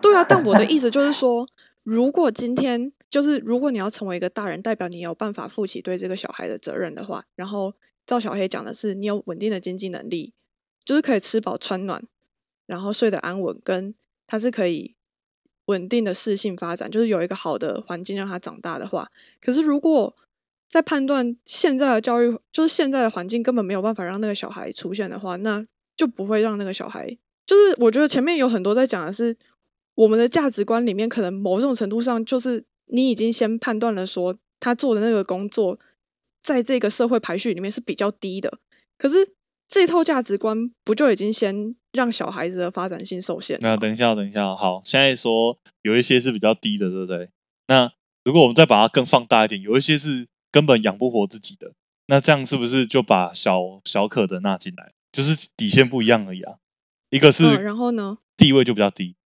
[0.00, 1.48] 对啊，但我的 意思就是说，
[1.82, 7.74] 如果今天就是如果你要成为一个大人，代表你有办法负起对这个小孩的责任的话，然后
[8.04, 10.34] 赵小黑讲的是你有稳定的经济能力，
[10.84, 12.02] 就是可以吃饱穿暖，
[12.66, 13.94] 然后睡得安稳，跟
[14.26, 14.94] 他是可以
[15.64, 20.14] 稳定的适性发展，就是有一个好的环境让他长大的话，可是如果
[20.68, 25.66] 在判断现在的教育，就是现在的环境根本没有办法让那个小孩出现的话，那
[25.96, 27.08] 就不会让那个小孩。
[27.46, 29.36] 就是我觉得前面有很多在讲的是，
[29.94, 35.78] 我们的价值观里面，可能某种程度上就是你已经先判断了说他做的那个工作，
[36.42, 38.58] 在这个社会排序里面是比较低的。
[38.98, 39.16] 可是
[39.68, 43.58] 这套价值观不就已经先让小孩子的发展性受限？
[43.60, 47.30] 那等一下，等一下，好，现在说有一些是比较低的，对不对？
[47.68, 47.92] 那
[48.24, 51.72] 如果我们再把它更放大一点，有一些是根本养不活自己的，
[52.06, 54.92] 那这样是不是就把小小可的纳进来？
[55.16, 56.56] 就是底线不一样而已啊。
[57.08, 58.18] 一个嗯，是然后呢？
[58.36, 59.16] 地位就比较低，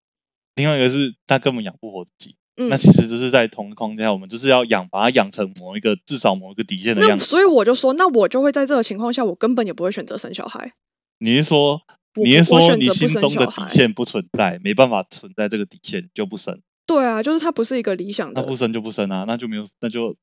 [0.55, 2.37] 另外一个是他根本养不活自己。
[2.55, 7.25] 嗯那，其实就是在同一个框架下，我们就是要养，把它养成某一个至少某一个底线的样子。
[7.25, 10.71] 所以我就说，那我就会在这个情况下，我根本也不会选择生小孩。
[11.19, 11.81] 你是说，
[12.15, 18.55] 你是说你心中的底线不存在，没办法存在这个底线就不生，对啊，就是它不是一个理想的那不。
[18.55, 20.15] 生就不生啊，那就没有，那就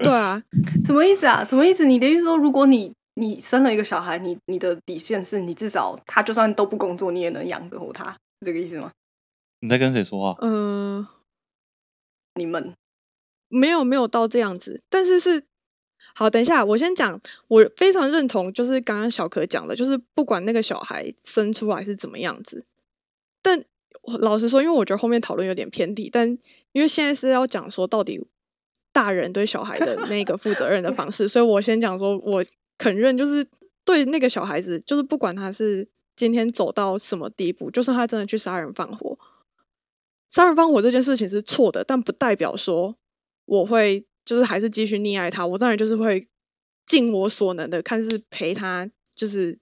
[0.00, 0.42] 对啊，
[0.86, 1.44] 什么意思啊？
[1.48, 1.84] 什么意思？
[1.84, 8.90] 你的意思说，如果你你生了一个小孩，你你的底线是你至少他就算都不工作，你也能养得活他，是这个意思吗？
[9.60, 10.38] 你在跟谁说话？
[10.42, 11.06] 嗯、
[12.34, 12.74] 你们
[13.48, 15.44] 没有没有到这样子，但是是
[16.14, 16.28] 好。
[16.28, 22.64] 等一下，我先讲，我非常认同，就是刚刚小可讲的，就是不管那个小孩生出来是怎么样子，
[23.40, 23.62] 但
[24.02, 26.28] 我老实说，因为我觉得后面讨论有点偏题，但
[26.72, 28.26] 因为现在是要讲说到底
[28.92, 32.44] 大人对小孩的那个负责任的方式，所以我先讲说，我
[32.78, 33.46] 肯认就是
[33.84, 39.16] 对那个小孩子，就是不管他是今天走到什么地步，就算他真的去杀人放火，
[40.30, 42.96] 杀人放火这件事情是错的，但不代表说
[43.44, 45.46] 我会就是还是继续溺爱他。
[45.46, 46.28] 我当然就是会
[46.86, 49.58] 尽我所能的，看是陪他，就是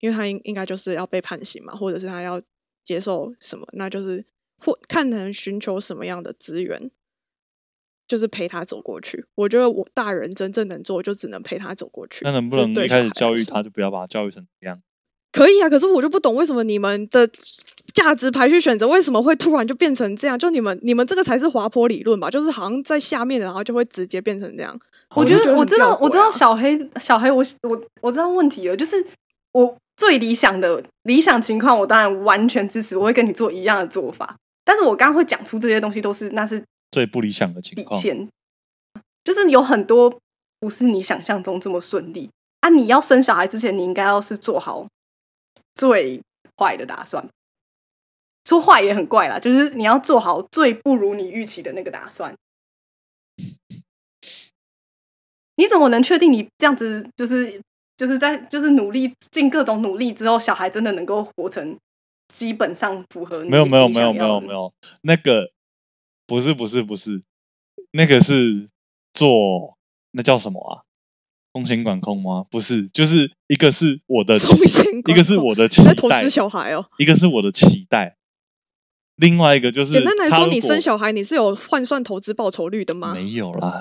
[0.00, 2.40] 因为他应应该就是要被判刑嘛，或者是他要
[2.84, 4.24] 接受什么，那就是
[4.58, 6.90] 或看能寻求什么样的资源，
[8.06, 9.24] 就是陪他走过去。
[9.34, 12.24] 我觉得我大人真正能做，就只能陪他走过去。
[12.24, 14.80] 那能不能一开始教育他，就不要把他教育成这样？
[15.32, 17.28] 可以啊，可是我就不懂为什么你们的
[17.92, 20.38] 价值排序选择为什么会突然就变成这样？
[20.38, 22.30] 就你们你们这个才是滑坡理论吧？
[22.30, 24.78] 就是好像在下面的，然后就会直接变成这样。
[25.14, 29.04] 我觉得很觉得我知道我知道小黑小黑我我我知道问题了，就是
[29.52, 34.36] 我最理想的理想情况，我当然完全支持，我会跟你做一样的做法。
[34.64, 38.00] 但是我刚刚会讲出这些东西，都是那是最不理想的情况。
[39.24, 40.20] 就是有很多
[40.60, 42.30] 不是你想象中这么顺利
[42.60, 42.68] 啊！
[42.68, 44.86] 你要生小孩之前，你应该要是做好
[45.74, 46.22] 最
[46.56, 47.28] 坏的打算。
[48.44, 52.36] 说坏也很怪啦，就是你要做好最不如你预期的那个打算。
[55.56, 57.60] 你怎么能确定你这样子就是
[57.96, 61.78] 就是在就是努力尽各种努力之后，小孩真的能够活成
[62.32, 64.72] 基本上符合你没有没有没有没有没有，
[65.02, 65.50] 那个
[66.26, 67.22] 不是不是不是，
[67.92, 68.68] 那个是
[69.12, 69.76] 做
[70.12, 70.82] 那叫什么啊？
[71.52, 72.44] 风险管控吗？
[72.50, 76.84] 不是，就是一个是我的风险一个是我的期待在投资，小孩哦。
[76.98, 78.16] 一个是我的期待。
[79.16, 83.14] 另外一个就是，简单来说，你生小小孩你是有换算投资报酬率的吗？
[83.14, 83.80] 没有啦，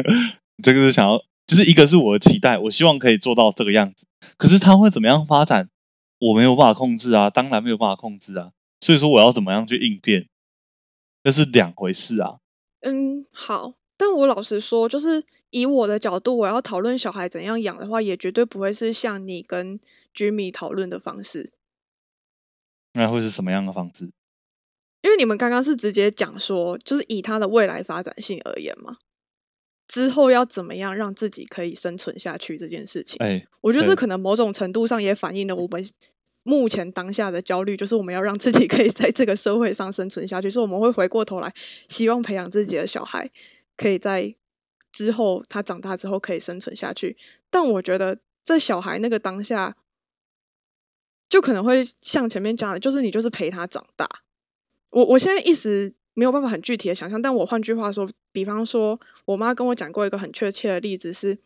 [0.62, 4.06] 这个是想要，就是一个是我的期待，我希望可以做到这个样子。
[4.38, 5.68] 可是它会怎么样发展，
[6.18, 8.52] 我没有办法控制啊，当然没有办法控制啊。
[8.80, 10.28] 所以说我要怎么样去应变，
[11.24, 12.38] 那是两回事啊。
[12.80, 13.74] 嗯，好。
[13.94, 19.78] 但我老实说，就是以我的角度，我要讨论小孩怎样养的话，也绝对不会是像你跟
[20.12, 21.50] Jimmy 讨论的方式。
[22.94, 24.10] 那会是什么样的方式？
[25.02, 28.96] 因为你们刚刚是直接讲说，就是以他的未来发展性而言嘛，
[29.86, 33.18] 之后要怎么样让自己可以生存下去这件事情。
[33.24, 35.84] 哎，我觉得对这可能某种程度上也反映了我们
[36.44, 41.54] 目前当下的焦虑，就是我们要让自己可以在这个社会上生存下去，所以我们会回过头来
[41.88, 43.30] 希望培养自己的小孩
[43.76, 44.34] 可以在
[44.90, 47.16] 之后他长大之后可以生存下去。
[47.48, 49.74] 但我觉得在小孩那个当下，
[51.28, 54.08] 就可能会像前面讲的，就是你就是陪他长大。
[54.90, 61.38] 我我现在一时没有办法很具体的想象，但我换句话说，比方说，我妈跟我讲过一个很确切的例子是，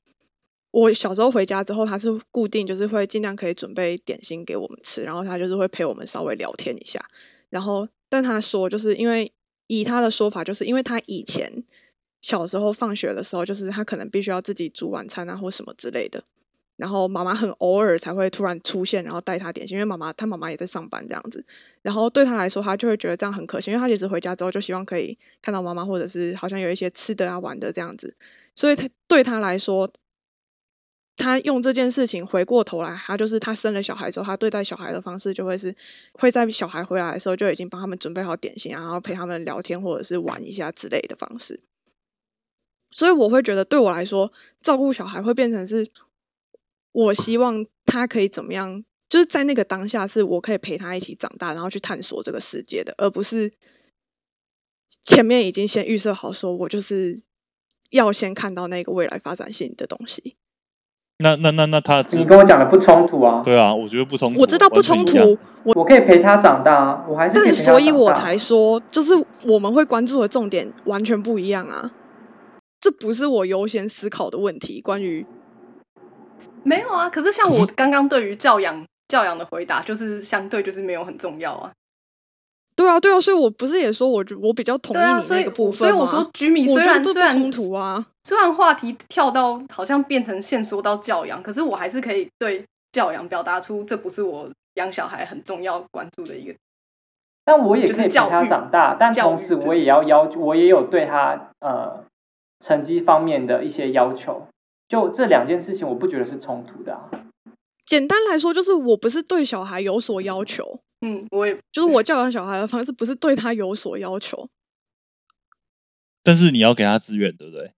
[0.77, 7.03] 我小时候回家之后，她是固定就是会尽量可以准备点心给我们吃，然后她就是会陪我们稍微聊天一下。
[7.49, 9.33] 然后，但她说，就是因为
[9.69, 11.51] 以她的说法，就是因为她以前
[12.21, 16.23] 小时候放学的时候，就是她可能必须要自己煮晚餐啊，或什么之类的。
[16.77, 21.43] 然后妈妈很偶尔才会突然出现，然后带她点心，因为妈妈她妈妈也在上班这样子。
[21.81, 28.15] 然后对她来说，她就会觉得这样很可惜，因为她其实回家之后就希望可以看到妈妈，或者是好像有一些吃的啊、玩的这样子。
[28.55, 29.91] 所以她对她来说，
[31.17, 35.75] 他用这件事情回过头来，他就是他生了小孩之后，他对待小孩的方式就会是
[36.15, 41.61] 会在小孩回来的时候就已经帮他们准备好点心，然后陪他们聊天或者是玩一下之类的方式。
[42.91, 45.91] 所以我会觉得，对我来说，照顾小孩会变成是。
[46.93, 48.83] 我希望他可以怎么样？
[49.07, 53.53] 就是在那个当下，是我可以陪他一起长大，然后去探索这个世界的，而不是
[55.03, 57.23] 前面已经先预设好，说我就是
[57.91, 60.39] 要先看到那个未来发展性的东西。
[61.19, 65.17] 那那那那他的你跟我讲的不冲突啊，对啊，我觉得不冲突，我知道不冲突，
[65.63, 69.13] 我我可以陪他长大啊，我还是但他所以我才说，就是
[69.47, 71.91] 我们会关注的重点完全不一样啊。
[72.81, 74.81] 这不是我优先思考的问题。
[74.81, 75.25] 关于
[76.63, 81.73] 没有啊，可是像我刚刚对于教养教养的回答，就是相对就是没有很重要啊。
[82.77, 86.05] 对啊，对啊，所以我不是也说我觉我比较同意你那个部所以分吗？
[86.05, 88.07] 我说居民我虽觉得这不然虽然冲突啊。
[88.23, 96.55] 虽然话题跳到好像变成限缩到教养，可是我还是可以对教养表达出这不是我养小孩很重要关注的一个。
[97.45, 102.05] 但我也可以陪他是教育长大，但同时我也要要求，我也有对他呃
[102.65, 104.49] 成绩方面的一些要求。
[104.89, 107.09] 就这两件事情，我不觉得是冲突的啊。
[107.85, 114.49] 简单来说，就是我不是对小孩有所要求，嗯，我也就是我教养小孩的方式不是对他有所要求。
[116.23, 117.73] 但是你要给他资源，对不对？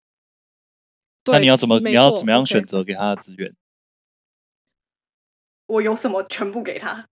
[1.25, 3.55] 对，那你要怎么你要怎么样选择给他的资源？
[5.67, 7.09] 我有什么全部给他。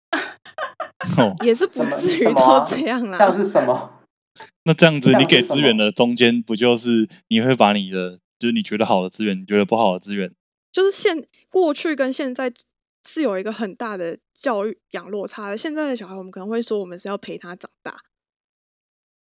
[1.17, 3.17] 哦， 也是不至于什么啊到这样啦。
[3.17, 3.91] 像是什么？
[4.63, 10.33] 那这样子你给资源的中间不就是你会把你的就是你觉得好的资源，你觉得不好的资源，
[10.71, 12.51] 就是现过去跟现在
[13.05, 15.57] 是有一个很大的教育养落差的。
[15.57, 17.97] 现在的小孩，我们可能会说我们是要陪他长大，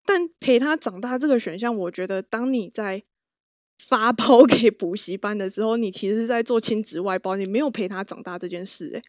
[0.06, 3.04] 但陪他长大这个选项，我觉得当你在
[3.78, 9.02] 发 包给补习班的时候，你其实是在做亲子外包，你没有陪他长大这件事、欸。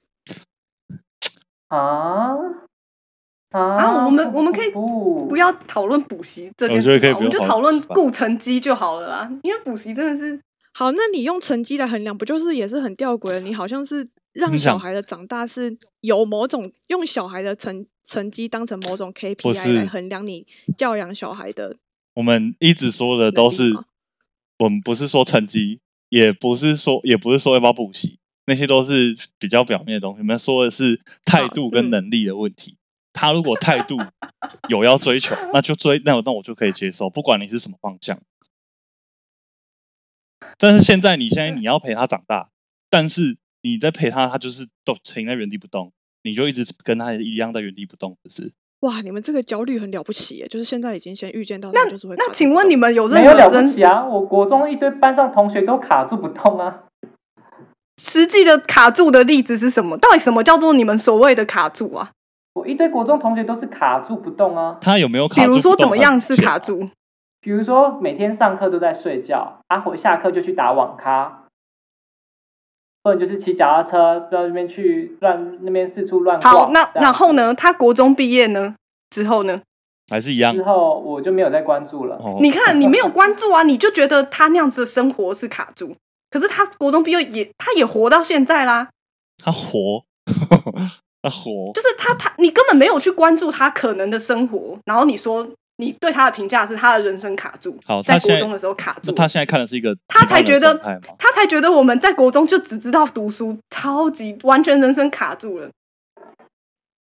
[1.68, 2.35] 啊
[3.51, 9.31] 啊啊，我们我们可以不不要讨论补习这件我觉得事嘛，我们就讨讨论顾成绩就好了啦。
[9.43, 10.41] 因为补习真的是
[10.81, 13.41] 好，那你用成绩来衡量，不就是也是很吊诡的？
[13.43, 20.47] 你好像是让小孩的长大是有某种用小孩的成成绩当成某种 KPI 来衡量你
[20.78, 21.76] 教养小孩的
[22.14, 23.74] 我们一直说的都是，
[24.61, 30.20] 我们不是说成绩，也不是说也不是说要不要补习，那些都是比较表面的东西。
[30.20, 32.78] 我们说的是态度跟嗯能力的问题。
[33.12, 33.99] 他如果态度
[34.70, 38.18] 有要追求，那就追，那我那我就可以接受，不管你是什么方向。
[40.61, 42.51] 但是现在你现在你要陪他长大，
[42.91, 45.91] 但是你在陪他，他就是都停在原地不动，
[46.23, 50.47] 你就一直跟他一样在原地不动，就是哇，你们这个焦虑很了不起耶！
[50.49, 54.05] 就是现在已经先预见到那就是会卡那请问你们有没有了不起啊！
[54.07, 56.85] 我国中一堆班上同学都卡住不动啊。
[58.03, 59.97] 实际的卡住的例子是什么？
[59.99, 62.11] 到底什么叫做你们所谓的卡住啊？
[62.55, 64.79] 我一堆国中同学都是卡住不动啊。
[64.81, 65.57] 他有没有卡住比？
[65.57, 66.89] 如说怎么样是卡住？
[67.41, 71.45] 比如说每天上课都在睡觉，啊，回下课就去打网咖，
[73.03, 76.55] 或者就是骑脚踏车到那边去乱那边四处乱逛。
[76.55, 77.55] 好，那然后呢？
[77.55, 78.74] 他国中毕业呢？
[79.09, 79.62] 之后呢？
[80.11, 82.16] 还是一样之后我就没有再关注了。
[82.16, 82.38] 哦。
[82.43, 85.97] 你看，你没有关注啊，你就觉得他那样子的生活是卡住。
[86.30, 88.91] 可是他国中毕业也，他也活到现在啦。
[89.43, 90.05] 他活，
[91.22, 95.49] 他活，就是他他，你根本没有去关注他可能的生活，然后你说
[95.81, 105.70] 你对他的评价是他的人生卡住，好，在在国中的时候卡住，那他现在看的是一个他才觉得他才觉得我们在国中就只知道读书，超级完全人生卡住了。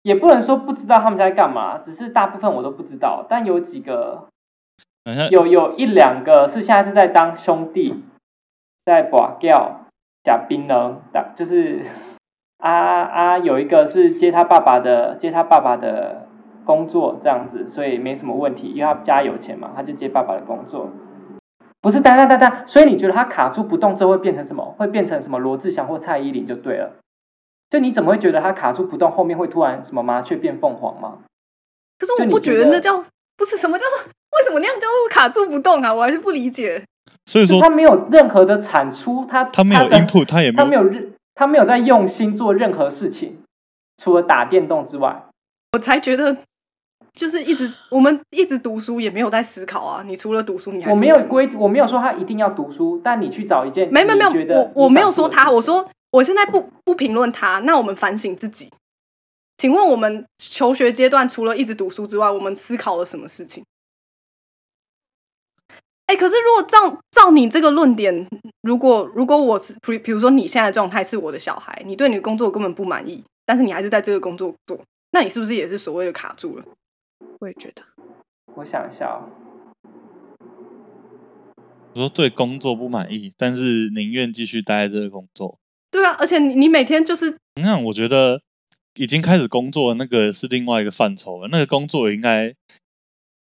[0.04, 4.30] 也不能说不知道他们在干嘛，只是大部分我都不知道，但有几个
[5.30, 8.02] 有有一两个是现在是在当兄弟，
[8.86, 9.82] 在把吊
[10.24, 11.86] 假槟榔打，就是
[12.60, 16.29] 啊啊有一个是接他爸爸的接他爸爸的
[16.70, 20.92] 工作这样子，所以没什么问题，因为他家有钱嘛，他就接爸爸的工作。
[21.82, 24.76] 不是，哒哒哒哒，所以你觉得他卡住不动之后会变成什么？
[24.78, 26.98] 会变成什么罗志祥或蔡依林就对了。
[27.72, 31.20] 就你怎么会觉得他卡住不动，后面会突然什么麻雀变凤凰吗？
[31.98, 33.04] 可是我不觉得那叫
[33.36, 33.98] 不是什么叫做
[34.38, 35.92] 为什么那样叫做卡住不动啊？
[35.92, 36.84] 我还是不理解。
[37.26, 39.82] 所以说他没有任何的产出，他他没有
[40.28, 43.40] 他也没他没有任他没有在用心做任何事情，
[43.98, 45.24] 除了打电动之外。
[45.74, 46.38] 我才觉得，
[47.20, 50.04] 就是一直我们一直读书，也没有在思考啊。
[50.06, 58.72] 你除了读书，你还我没有规，我没有说他一定要读书，但你去找一件没没没有我我没有说他，我说我现在不不评论他，那我们反省自己。
[59.58, 63.66] 请问我们求学阶段除了一直读书之外，我们思考了什么事情？
[66.06, 68.30] 哎、可是如果照照你这个论点，
[68.62, 74.80] 如果如果我是比比如说你现在的状态是我的小孩，你对你的工作根本不满意，但是你还是在这个工作做，
[75.12, 76.64] 那你是不是也是所谓的卡住了？
[77.40, 77.82] 我也觉得，
[78.56, 79.32] 我想一下哦，
[81.94, 85.58] 我说对工作不满意，但是宁愿继续待在这个工作。
[85.90, 88.42] 对啊，而且你你每天就是你看我觉得
[88.96, 91.48] 已经开始工作，那个是另外一个范畴了。
[91.48, 92.54] 那个工作应该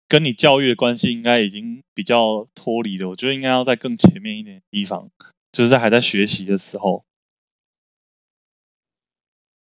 [0.07, 3.09] 跟你教育的关系应该已经比较脱离了。
[3.09, 5.11] 我觉得应该要在更前面一点的地方，
[5.51, 7.05] 就是在还在学习的时候。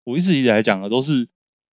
[0.05, 1.27] 我一直以来讲的都是，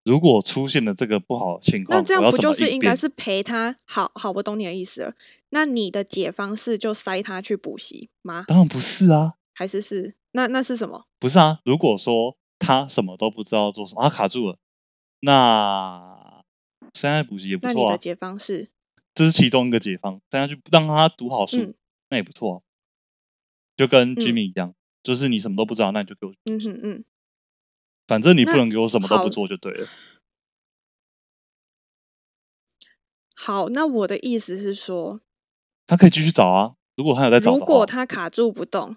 [0.06, 3.76] 如果出现了这个不好的情况，那这样不就是应该是陪他？
[3.86, 5.14] 好好，我懂你的意思了。
[5.50, 8.46] 那你的解方式就塞他去补习吗？
[8.48, 11.06] 当然不是啊，还是是那那是什么？
[11.20, 11.60] 不是啊。
[11.66, 14.58] 如果说他什么都不知道做什么，他卡住了，
[15.22, 16.44] 那
[16.94, 17.74] 现在补习也不错啊。
[17.74, 18.70] 那你的解方式
[19.14, 21.74] 这是其中一个解方，大家去让他读好书，嗯
[22.10, 22.62] 那也不错啊。
[23.76, 24.74] 就跟嗯 Jimmy 一样，
[25.04, 27.04] 就是你什么都不知道，那你就给我，嗯哼嗯，
[28.10, 29.88] 反正你不能给我什么都不做就对了。
[33.36, 33.70] 好。
[33.70, 35.22] 那我的意思是说，
[35.86, 38.96] 他可以继续找啊，如果他有在找，如果他卡住不动，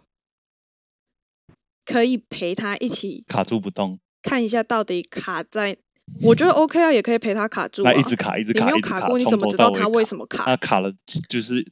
[1.85, 5.77] 可以陪他一起卡住不动，看一下到底卡在。
[6.23, 7.93] 我觉得 OK 啊，也可以陪他卡住、啊。
[7.93, 10.45] 那一直卡，一直卡，你没有卡，过，你怎么知道他为什么卡？
[10.47, 10.91] 他卡了，
[11.29, 11.63] 就是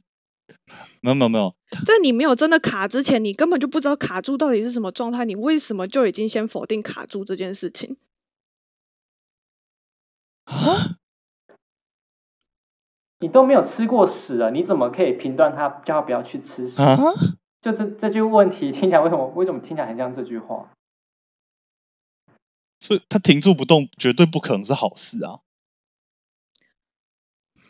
[1.01, 1.55] 没有没有没有，
[1.85, 7.97] 在你没有真的卡之前，你根本就不知道卡住到底是什么状态，你为什么就已经先否定卡住这件事情？
[10.45, 10.97] 啊，
[13.19, 16.81] 你都没有吃过屎了，你怎么可以评断他叫他不要去吃屎？
[16.81, 16.97] 啊，
[17.61, 20.71] 就这这句问题听起来为什么为什么听起来很像这句话？
[22.79, 25.41] 所以他停住不动，绝对不可能是好事啊。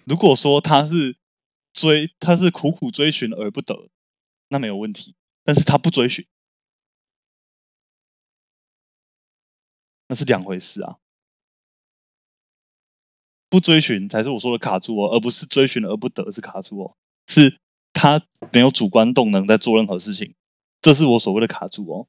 [0.06, 1.18] 如果说他是
[1.74, 3.90] 追，他是苦苦追寻而不得，
[4.50, 5.16] 那没有问题。
[5.44, 6.28] 但是他不追寻，
[10.08, 10.98] 那是两回事啊。
[13.50, 16.96] 不追寻才是我说的卡住哦，而不是追寻而不得是卡住哦，
[17.28, 17.60] 是
[17.92, 20.36] 他没有主观动能在做任何事情，
[20.80, 22.08] 这是我所谓的卡住哦。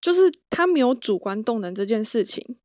[0.00, 2.58] 就是他没有主观动能这件事情，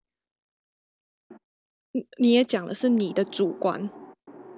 [1.91, 3.89] 你你也讲的是你的主观，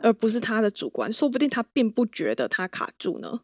[0.04, 3.42] 而不是他的主观，说不定他并不觉得他卡住呢。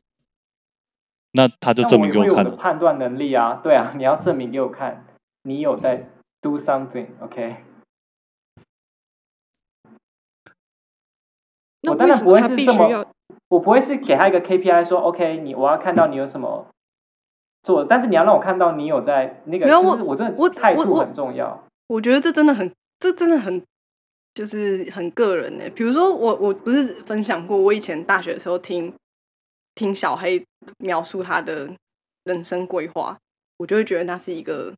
[1.33, 2.55] 那他就那证明给我看了。
[2.55, 5.05] 判断能力啊，对啊，你要证明给我看，
[5.43, 6.09] 你有在
[6.41, 7.57] do something，OK？、
[11.81, 13.07] 那我当然不为什么他会是这么必须要？
[13.49, 16.67] 我不会是给他一个 KPI 说 OK，你我要看到你有什么
[17.63, 21.63] 做，但是你要让我看到你有在那个，我我真的态我态度很重要。
[21.87, 23.63] 我觉得这真的很，这真的很，
[24.37, 25.63] 就是很个人呢。
[25.73, 28.93] 比如说我，我不是分享过，我以前大学的时候听
[29.73, 30.45] 听小黑
[30.77, 31.71] 描述他的
[32.23, 33.17] 人生规划，
[33.57, 34.75] 我就会觉得那是一个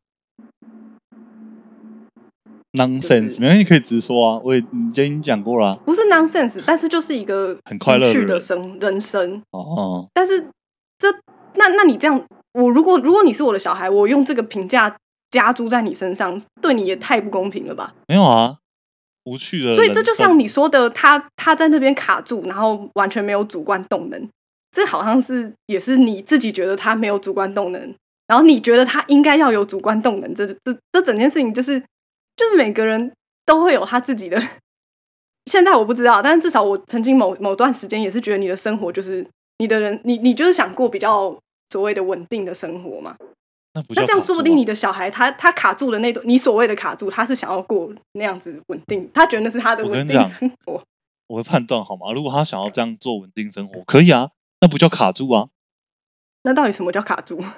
[2.72, 4.42] nonsense，没关系，可以直说啊。
[4.46, 9.44] 我也你已经讲过了啊、不是 nonsense，但是就是一个很快乐的生人生。
[9.52, 10.48] 哦，但是
[10.98, 11.12] 这
[11.56, 14.96] 那那你这样，我如果如果你是我的小孩，我用这个评价
[15.30, 17.94] 加诸在你身上，对你也太不公平了吧？
[18.08, 18.58] 没有啊，
[19.24, 19.76] 无趣的。
[19.76, 24.30] 所以这就像你说的，他他在那边卡住，然后完全没有主观动能，
[24.72, 27.96] 这好像是也是你自己觉得他没有主观动能，
[28.28, 31.80] 然后你觉得他应该要有主观动能，这这这整件事情就是
[32.36, 33.12] 就是每个人
[33.46, 34.42] 都会有他自己的。
[35.52, 39.26] 现在我不知道，但是至少我曾经某某段时间也是觉得你的生活就是
[39.58, 41.36] 你的人，你你就是想过比较
[41.72, 43.16] 所谓的稳定的生活嘛。
[43.74, 50.84] 那不叫那这样说不定你的小孩他他卡住的那种，你所谓的卡住，他是想要过那样子稳定，他觉得那是他的稳定生活。
[51.28, 52.12] 我会判断好吗？
[52.12, 55.50] 如果他想要这样做稳定生活，可以啊，那不叫卡住啊。
[56.42, 57.44] 那到底什么叫卡住？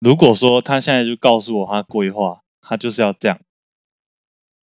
[0.00, 3.38] 如果说他现在就告诉我他规划，他就是要这样，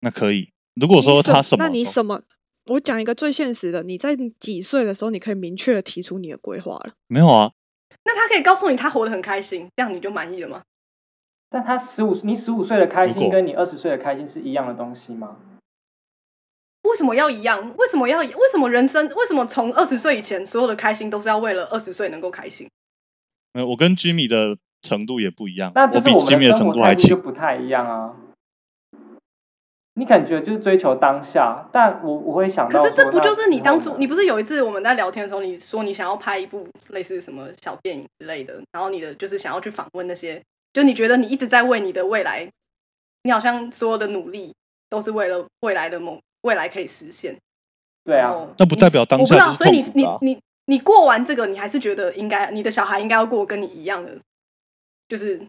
[0.01, 0.53] 那可以。
[0.81, 2.23] 如果说他什么，那你什么？
[2.67, 6.93] 我讲一个最现实的，你在几岁的时候，你可以明确的提出你的规划了。
[7.09, 7.51] 没有啊？
[8.05, 10.63] 那他可以告诉你他活得很开心，这样你就满意了吗？
[11.51, 15.37] 但他十五，你十五岁的开心跟你二十岁的开心是一样的东西吗？
[16.83, 17.75] 为什么要一样？
[17.77, 18.19] 为什么要？
[18.19, 19.09] 为什么人生？
[19.15, 22.69] 为什么从二十岁以前所有的开心都是要为了二十岁能够开心？
[23.53, 27.11] 没有，我跟 Jimmy 的程度也不一样，那我们 Jimmy 的程度还轻。
[27.11, 28.17] 就不太一样啊。
[29.95, 42.49] 你感觉就是追求当下，但我我会想到，可是这不就是你当初你不是有一次我们在聊天的时候，你说你想要拍一部类似什么小电影之类的，然后你的就是想要去访问那些，就你觉得你一直在为你的未来，
[43.23, 44.55] 你好像所有的努力
[44.89, 47.37] 都是为了未来的梦未来可以实现。
[48.05, 54.19] 对啊，那不代表当我不知道，所以你你你你过完这个，你还是觉得应该你的小孩应该要过跟你一样的，
[55.07, 55.43] 就是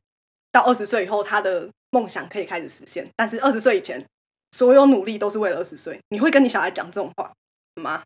[0.51, 3.07] 到二十岁以后，他的梦想可以开始实现。
[3.15, 4.05] 但是二十岁以前，
[4.53, 5.99] 所有努力都是为了二十岁。
[6.09, 7.33] 你会跟你小孩讲这种话
[7.81, 8.03] 吗？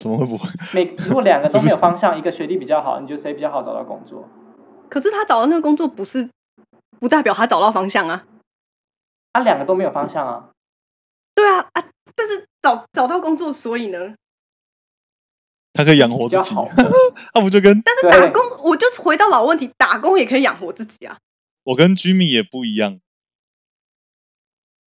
[0.00, 0.48] 怎么会不会？
[0.74, 4.28] 每如果两个都没有 方向，一个学历比较好，你觉得谁比较好找到工作？
[4.90, 6.30] 可是他找的那个工作不是
[6.98, 8.26] 不代表他找到方向啊。
[9.32, 10.50] 啊，两个都没有方向啊。
[11.34, 11.88] 对啊啊！
[12.14, 14.14] 但是找找到工作，所以呢，
[15.72, 16.68] 他可以养活自己比较好，
[17.34, 21.18] 他不就跟但是打工，我就是回到老问题，打工也可以养活自己啊。
[21.64, 23.00] 我跟 Jimmy 也不一样，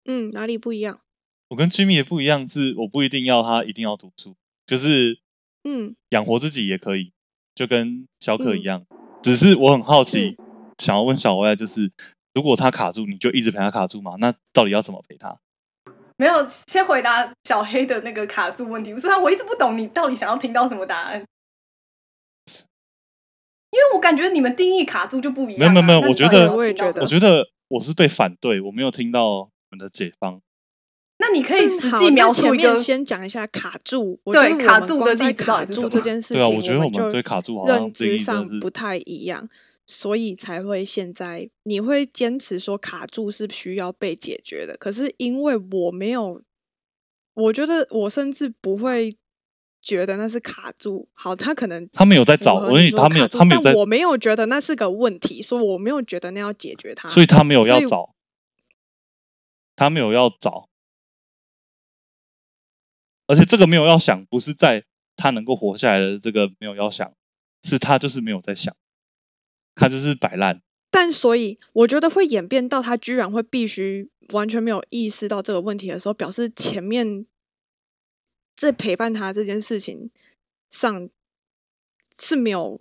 [0.05, 1.01] 嗯，哪里不一样？
[1.49, 4.35] 我跟 Jimmy 也不一样，是我不一定要他一定要读书，
[4.67, 5.19] 就是
[5.65, 7.13] 嗯，养活自己也可以，
[7.55, 8.87] 就跟小可一嗯样。
[9.23, 10.37] 只是我很好奇，
[10.79, 11.91] 想要问小歪，就是
[12.35, 14.17] 如果他卡住，你就一直陪他卡住嘛？
[14.19, 15.39] 那到底要怎么陪他？
[16.17, 18.99] 没有，先回答小黑的那个卡住问题。
[19.01, 21.25] 虽然我一直不懂你到底想要听到什么答案，
[23.71, 30.41] 因为我感觉你们定义卡住就不一样啊、没有没有没有我觉得我也觉得我觉得我是被反对，我没有听到你们的解方。
[31.19, 34.21] 那你可以但好，实际描述一个面先讲一下卡住。
[34.25, 39.49] 我对觉得卡住的卡住这件事情，对啊，我觉得我们对卡住好像认知上不太一样，
[39.87, 44.77] 所以才会现在你会坚持说卡住是需要被解决的。
[44.77, 46.43] 可是因为我没有，
[47.35, 49.13] 我觉得我甚至不会
[49.81, 51.09] 觉得那是卡住。
[51.15, 57.09] 好，他可能他们有在找，我跟你他们有他没有在但，我没有觉得那是个问题，所以我没有觉得那要解决它。
[57.09, 58.15] 所以他没有要找，
[59.77, 60.69] 他没有要找，
[63.27, 64.85] 而且这个没有要想，不是在
[65.17, 67.15] 他能够活下来的这个没有要想，
[67.63, 68.75] 是他就是没有在想，
[69.75, 70.63] 他就是摆烂。
[70.91, 77.27] 但所以我觉得会演变到他居然会必须完全没有意识到这个问题的时候，表示前面
[78.55, 80.11] 在陪伴他这件事情
[80.69, 81.09] 上
[82.17, 82.81] 是没有。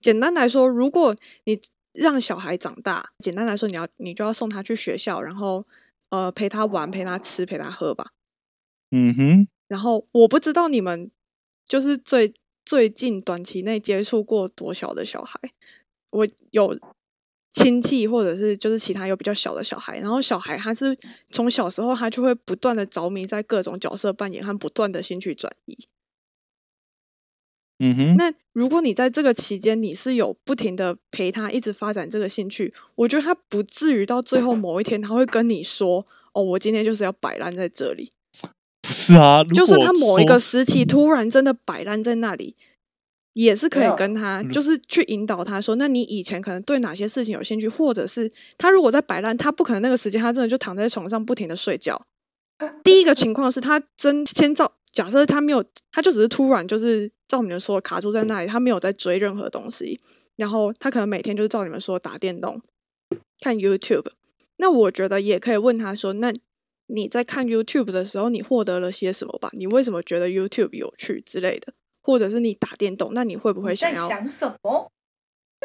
[0.00, 1.58] 简单来说，如果你
[1.94, 5.66] 让小孩长大，简单来说，你要你就要送他去学校，然后
[6.10, 8.12] 呃陪他玩、陪他吃、陪他喝吧。
[8.90, 11.10] 嗯哼，然后我不知道你们
[11.66, 12.32] 就是最
[12.64, 15.40] 最近短期内接触过多小的小孩，
[16.10, 16.78] 我有
[17.50, 20.96] 亲戚或者是就是其他有比较小的小孩，然后小孩他是
[21.30, 25.76] 从小时候他就会不断的着迷在各种角色扮演和不断的兴趣转移。
[27.78, 36.04] 嗯哼，那如果你在这个期间你是有不停的陪他一直发展这个兴趣，我觉得他不至于到最后某一天他会跟你说
[36.34, 38.12] ：“哦，我今天就是要摆烂在这里。
[38.80, 42.54] ”不是啊，就算他某一个时期突然真的摆烂在那里，
[43.32, 52.00] 也是可以跟他，如就是去引导他说，那你以前可能对哪些事情有兴趣，或者是他如果在摆烂，他不可能那个时间他真的就躺在床上不停的睡觉。
[52.84, 60.00] 第一个情况是他真先造假设他没有，他就只是突然就是照你们说卡住在那里，他没有在追任何东西，
[60.36, 62.60] 然后他可能每天就是照你们说打电动、
[63.40, 64.10] 看 YouTube。
[64.56, 66.32] 那我觉得也可以问他说，那
[66.86, 69.48] 你在看 YouTube 的时候，你获得了些什么吧？
[69.52, 71.72] 你为什么觉得 YouTube 有趣之类的？
[72.02, 74.92] 或者是你打电动，那你会不会想要想什么？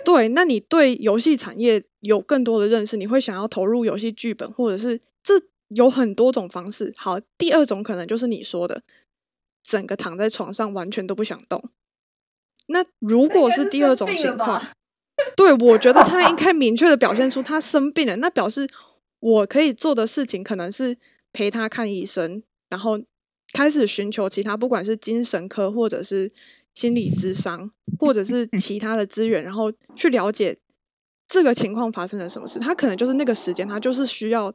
[0.06, 5.34] 对，那你对游戏产业有更多的认识，你会想要投入游戏剧本，或者是这
[5.68, 6.94] 有很多种方式。
[6.96, 8.82] 好，第二种可能就是你说的，
[9.70, 11.70] 整个躺在床上完全都不想动。
[12.68, 14.66] 那如果是第二种情况，
[15.36, 18.68] 对我觉得他应 该明确的表现出他生病了，那表示
[19.20, 20.98] 我可以做的事情可能是
[21.32, 23.00] 陪他看医生，然后
[23.54, 26.32] 开始寻求其他，不管是精神科或者是。
[26.76, 30.58] 心理智商，或者是其他的资源，然后去了解
[31.28, 32.58] 这个情况发生了什么事。
[32.58, 34.54] 他可能就是那个时间，他就是需要。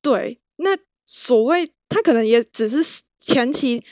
[0.00, 3.82] 对，那所谓他可能也只是前期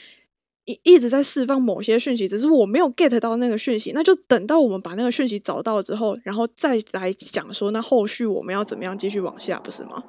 [0.65, 3.91] 一一直在释放某些讯息，只是我没有 get 到那个讯息。
[3.93, 10.03] 那就等到我们把那个讯息找到之后，然后再来讲说，那后续我们要怎么样继续往下，不是吗？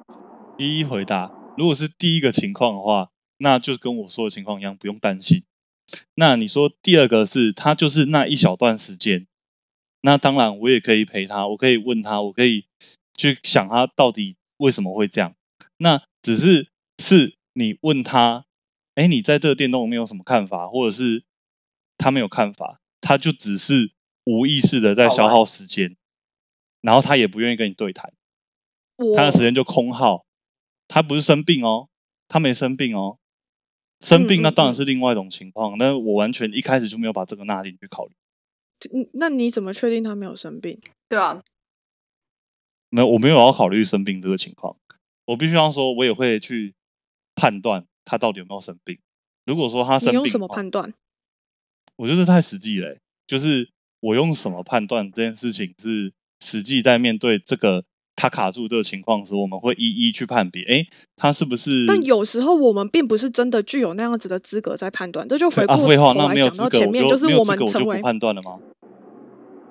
[0.57, 5.43] 一一回答，如果是第一个情况的话，那就跟我说的情况一样，不用担心。
[6.15, 9.25] 那你说第二个是他就是那一小段时间，
[10.01, 12.65] 那当然我也可以陪他，我可以问他，我可以
[13.17, 15.33] 去想他到底为什么会这样。
[15.77, 16.67] 那只是
[17.01, 18.45] 是你问他，
[18.95, 21.25] 哎，你在这个电动里面有什么看法，或者是
[21.97, 23.91] 他没有看法，他就只是
[24.23, 25.97] 无意识的在消耗时间，
[26.79, 28.13] 然后他也不愿意跟你对谈，
[29.17, 30.25] 他的时间就空耗。
[30.87, 31.89] 他不是生病哦，
[32.27, 33.19] 他没生病哦。
[33.99, 38.13] 生病那当然是另外一种情况，那我完全一开始就没有把这个纳进去考虑。
[39.13, 40.79] 那你怎么确定他没有生病？
[41.09, 41.43] 对啊，
[42.89, 44.77] 没有，我没有要考虑生病这个情况。
[45.25, 46.73] 我必须要说，我也会去
[47.39, 48.99] 判断他到底有没有生病。
[49.45, 50.93] 如果说他生病，你用什么判断？
[51.95, 53.69] 我觉得太实际了，就是
[54.01, 57.85] 我用什么判断这件事情是实际在面对这个。
[58.21, 60.85] 他卡住这个情况时，我们会一一去判别，哎，
[61.15, 61.85] 他是不是？
[61.87, 68.59] 但有时候我们并不是真的具有那样子的资格在判断，这就回过头来讲到前面，就是我们成为判断了吗？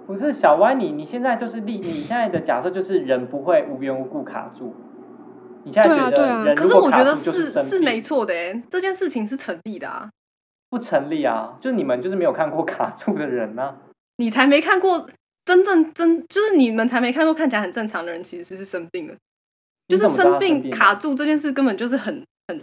[0.06, 4.74] 不是小歪，你你现在就是立，你现在的假设就是人不会无缘无故卡住。
[5.68, 10.10] 你现在觉得人可是我觉得是是没错的，哎，这件事情是成立的啊。
[10.70, 13.76] 不成立啊，就是你们就是没有看过 卡住的人呢。
[14.16, 15.08] 你才没看过。
[15.44, 19.14] 真正真就是你们才没看过，看起来很正常的人，其实是生病了。
[19.88, 22.60] 就是生病卡住这件事，根本就是很很。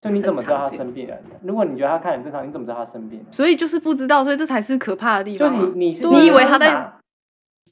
[0.00, 1.16] 就你怎么知道他生病了？
[1.44, 3.24] 如果你觉得他看很正常，你怎么知道他生病？
[3.30, 5.56] 所以就是不知道，所以这才是可怕的地方。
[5.56, 6.97] 就你你你以为他在？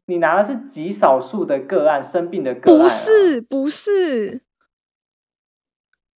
[0.06, 2.78] 你拿的是极少数的个案生病的个案？
[2.78, 4.42] 不是不是。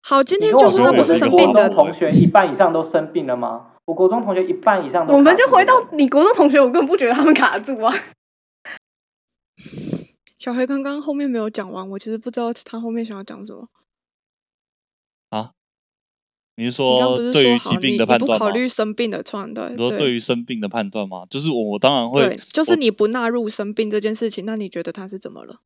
[0.02, 3.74] 好，今天就说他不是生病的同学，一半以上都生病了吗？
[3.86, 5.14] 我国中同学一半以上都。
[5.14, 7.94] 我们就回到你国中同学，我根本不觉得他们卡住啊。
[10.38, 13.70] 小黑刚刚后面没有讲完，我其实不知道他后面想要讲什么。
[15.30, 15.52] 啊？
[16.58, 19.74] 你是说对于疾病的判断不考虑生病的判断？
[19.78, 21.26] 说对于生病的判断吗？
[21.30, 22.20] 就是我，我当然会。
[22.20, 25.62] 对，就是你不纳入生病这件事情，那你觉得他是怎么了？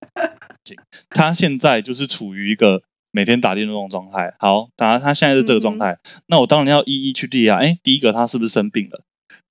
[1.10, 2.82] 他现在就是处于一个。
[3.12, 7.56] 每天打电动状态，好，当然他现在是这个状态，那我当然要一一去列啊。
[7.56, 9.04] 哎，第一个他是不是生病了？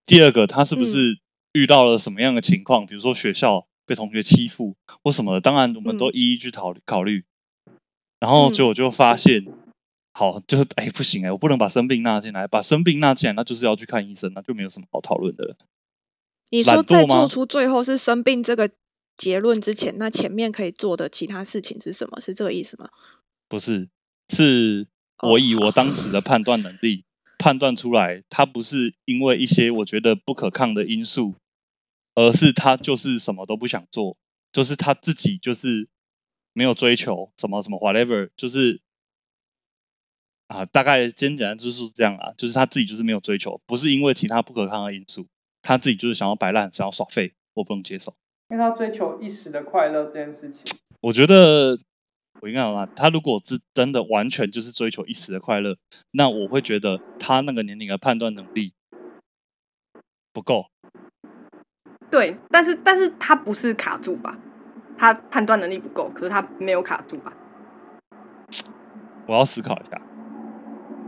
[0.06, 1.18] 第二个他是不是
[1.54, 2.86] 遇到了什么样的情况？
[2.86, 7.24] 比如说学校被同学欺负或什么的，当然我们都一一去考虑考虑。
[8.20, 9.46] 然后就我就发现，
[10.14, 15.56] 好，就是哎不行哎，我不能把生病纳进来，把生病纳进来，那就是要去看医生，那就没有什么好讨论的。
[16.52, 18.70] 你说在做出最后是生病这个
[19.18, 22.20] 结论之前，那前面可以做的其他事情是什么？
[22.22, 22.90] 是这个意思吗？
[23.50, 23.90] 不是，
[24.30, 24.88] 是
[25.24, 27.04] 我以我当时的判断能力
[27.38, 31.36] 判断出来，他不是因为一些我觉得不可抗的因素，
[32.14, 34.16] 而是他就是什么都不想做，
[34.52, 35.88] 就是他自己就是
[36.56, 38.82] 没有追求什么什么 whatever，就是
[40.48, 45.28] 啊，大概简单就是这样啊，就是他自己就是没有追求，不是因为其他不可抗的因素，
[45.62, 48.16] 他自己就是想要摆烂，想要耍废，我不能接受。
[48.50, 51.78] 因为他追求一时的快乐这件事情，我觉得。
[52.42, 55.78] 我应该讲他如果是真的完全就是追求一时的快乐，
[56.12, 58.74] 那我会觉得他那个年龄的判断能力
[60.34, 60.66] 不够。
[62.12, 64.38] 对，但是但是他不是卡住吧？
[64.98, 67.34] 他判断能力不够，可是他没有卡住吧？
[69.28, 70.00] 我要思考一下。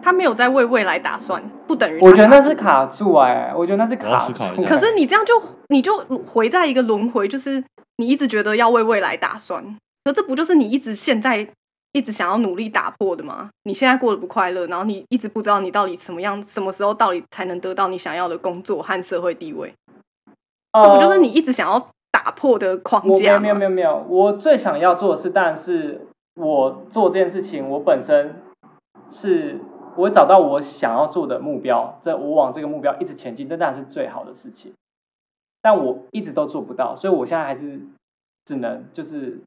[0.01, 4.17] 他没有在为未来打算，不等于我觉得那是卡住哎，我觉得那是卡。
[4.17, 4.69] 思考一下。
[4.69, 7.63] 可是你这样就你就回在一个轮回，就是
[7.97, 9.77] 你一直觉得要为未来打算。
[10.05, 11.49] 可这不就是你一直现在
[11.91, 13.49] 一直想要努力打破的吗？
[13.63, 19.73] 你现在过得不快乐，然后你一直不知道你到底什么样、什么时候到底才能得到你想要的工作和社会地位。
[20.71, 21.89] 这不就是你一直想要
[22.27, 28.35] 打破的框架没有没有没有，我最想要做的是，但是我做这件事情，我本身
[29.13, 29.61] 是
[29.95, 34.73] 我找到我想要做的目标，这我往这个目标一直前进，这当然是最好的事情。
[35.61, 37.79] 但我一直都做不到，所以我现在还是
[38.45, 39.39] 只能就是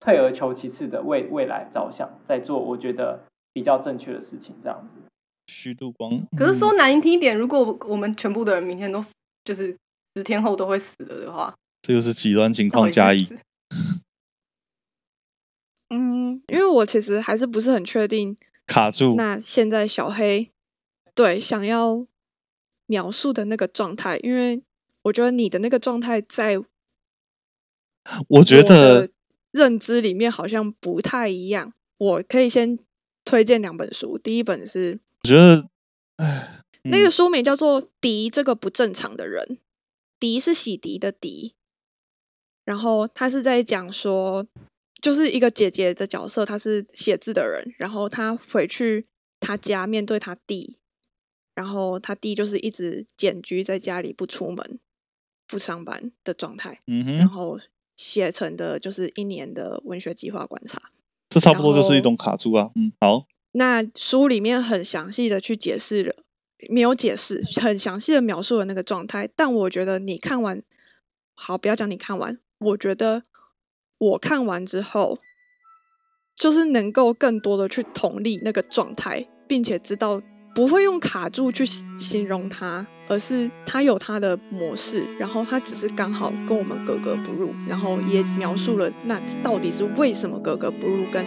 [0.00, 3.20] 退而求其次的为未来着想，在做我觉得
[3.52, 5.00] 比较正确的事情，这样子。
[5.46, 6.10] 虚度光。
[6.36, 9.12] 可是说难听一点，如果我们全部的人明天都死
[9.44, 9.76] 就是
[10.16, 11.54] 十天后都会死了的话，
[11.86, 13.28] 这就是极端情况加一。
[15.90, 20.50] 嗯，因为我其实还是不是很确定，卡住，那现在小黑
[21.14, 22.06] 对想要
[22.86, 24.62] 描述的那个状态，因为
[25.02, 26.56] 我觉得你的那个状态在
[28.28, 29.12] 我觉得的
[29.52, 31.74] 认知里面好像不太一样。
[31.98, 32.78] 我可以先
[33.26, 35.68] 推荐两本书，第一本是我觉得，
[36.16, 39.46] 唉，那个嗯书名叫做《迪这个不正常的人》，
[40.18, 41.54] 迪是洗涤的迪，
[42.64, 44.46] 然后他是在讲说，
[45.02, 49.04] 就是一个姐姐的角色，她是写字的人，然后她回去
[49.38, 50.78] 她家面对她弟，
[51.54, 54.80] 然后她弟就是一直简居在家里不出门、
[55.46, 57.60] 不上班的状态，嗯哼，然后
[57.96, 60.80] 写成的就是一年的文学计划观察。
[61.28, 62.70] 这差不多就是一种卡住啊。
[62.74, 66.14] 嗯，好，那书里面很详细的去解释了，
[66.70, 69.28] 没有解释，很详细的描述了那个状态。
[69.36, 70.62] 但我觉得你看完，
[71.34, 73.22] 好，不要讲你看完，我觉得
[73.98, 75.18] 我看完之后，
[76.34, 80.20] 就是能够更多的去同理那个状态，并且知道
[80.54, 91.24] 不会用卡住去形容它，而是它有它的模式，然后它只是刚好跟我们格格不入，然后也描述了那到底是为什么格格不入，跟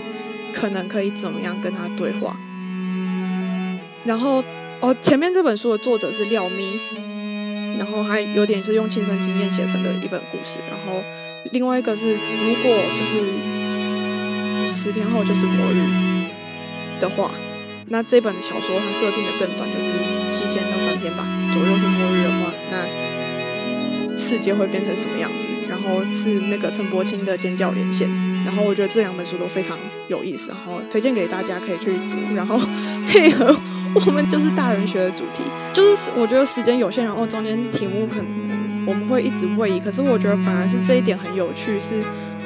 [0.53, 2.35] 可能可以怎么样跟他对话。
[4.05, 4.43] 然后
[4.81, 6.79] 哦，前面这本书的作者是廖咪，
[7.77, 10.59] 然后还有点是用亲身经验写成的一本故事。
[10.69, 11.03] 然后
[11.51, 15.81] 另外一个是，如果就是十天后就是末日
[16.99, 17.31] 的话，
[17.87, 19.91] 那这本小说它设定的更短，就是
[20.29, 25.47] 七天到三天吧左右是末日的话，那世界会变成什么样子？
[25.69, 28.09] 然后是那个陈柏青的《尖叫连线》，
[28.45, 29.77] 然后我觉得这两本书都非常
[30.07, 32.59] 有意思，然后推荐给大家可以去读，然后
[33.05, 33.55] 配合
[33.93, 42.01] 我们就是大人学的主题，就是我觉得时间有限，然后中间题目可能我们会一直位移，可是我觉得反而是这一点很有趣，是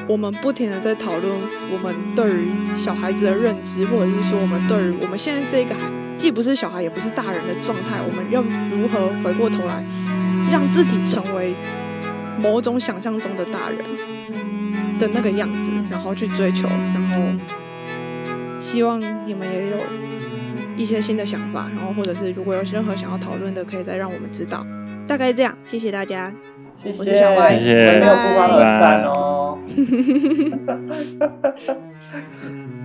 [0.08, 1.32] 我们不停的在讨论
[1.72, 9.86] 我们对于小孩子的认知，或者是说我们对于我们现在这个孩既不是小孩也不是大人的状态，我们要如何回过头来
[10.50, 11.54] 让自己成为
[12.42, 13.78] 某种想象中的大人
[14.98, 17.22] 的那个样子，然后去追求，然后
[18.58, 19.78] 希望你们也有
[20.76, 24.66] 一些新的想法，然后或者是如果有任何想要讨论的，可以再让我们知道。
[25.08, 26.34] 大概这样，谢谢大家。
[26.84, 29.60] 谢谢，我是小歪谢谢没有不欢而散拜拜哦。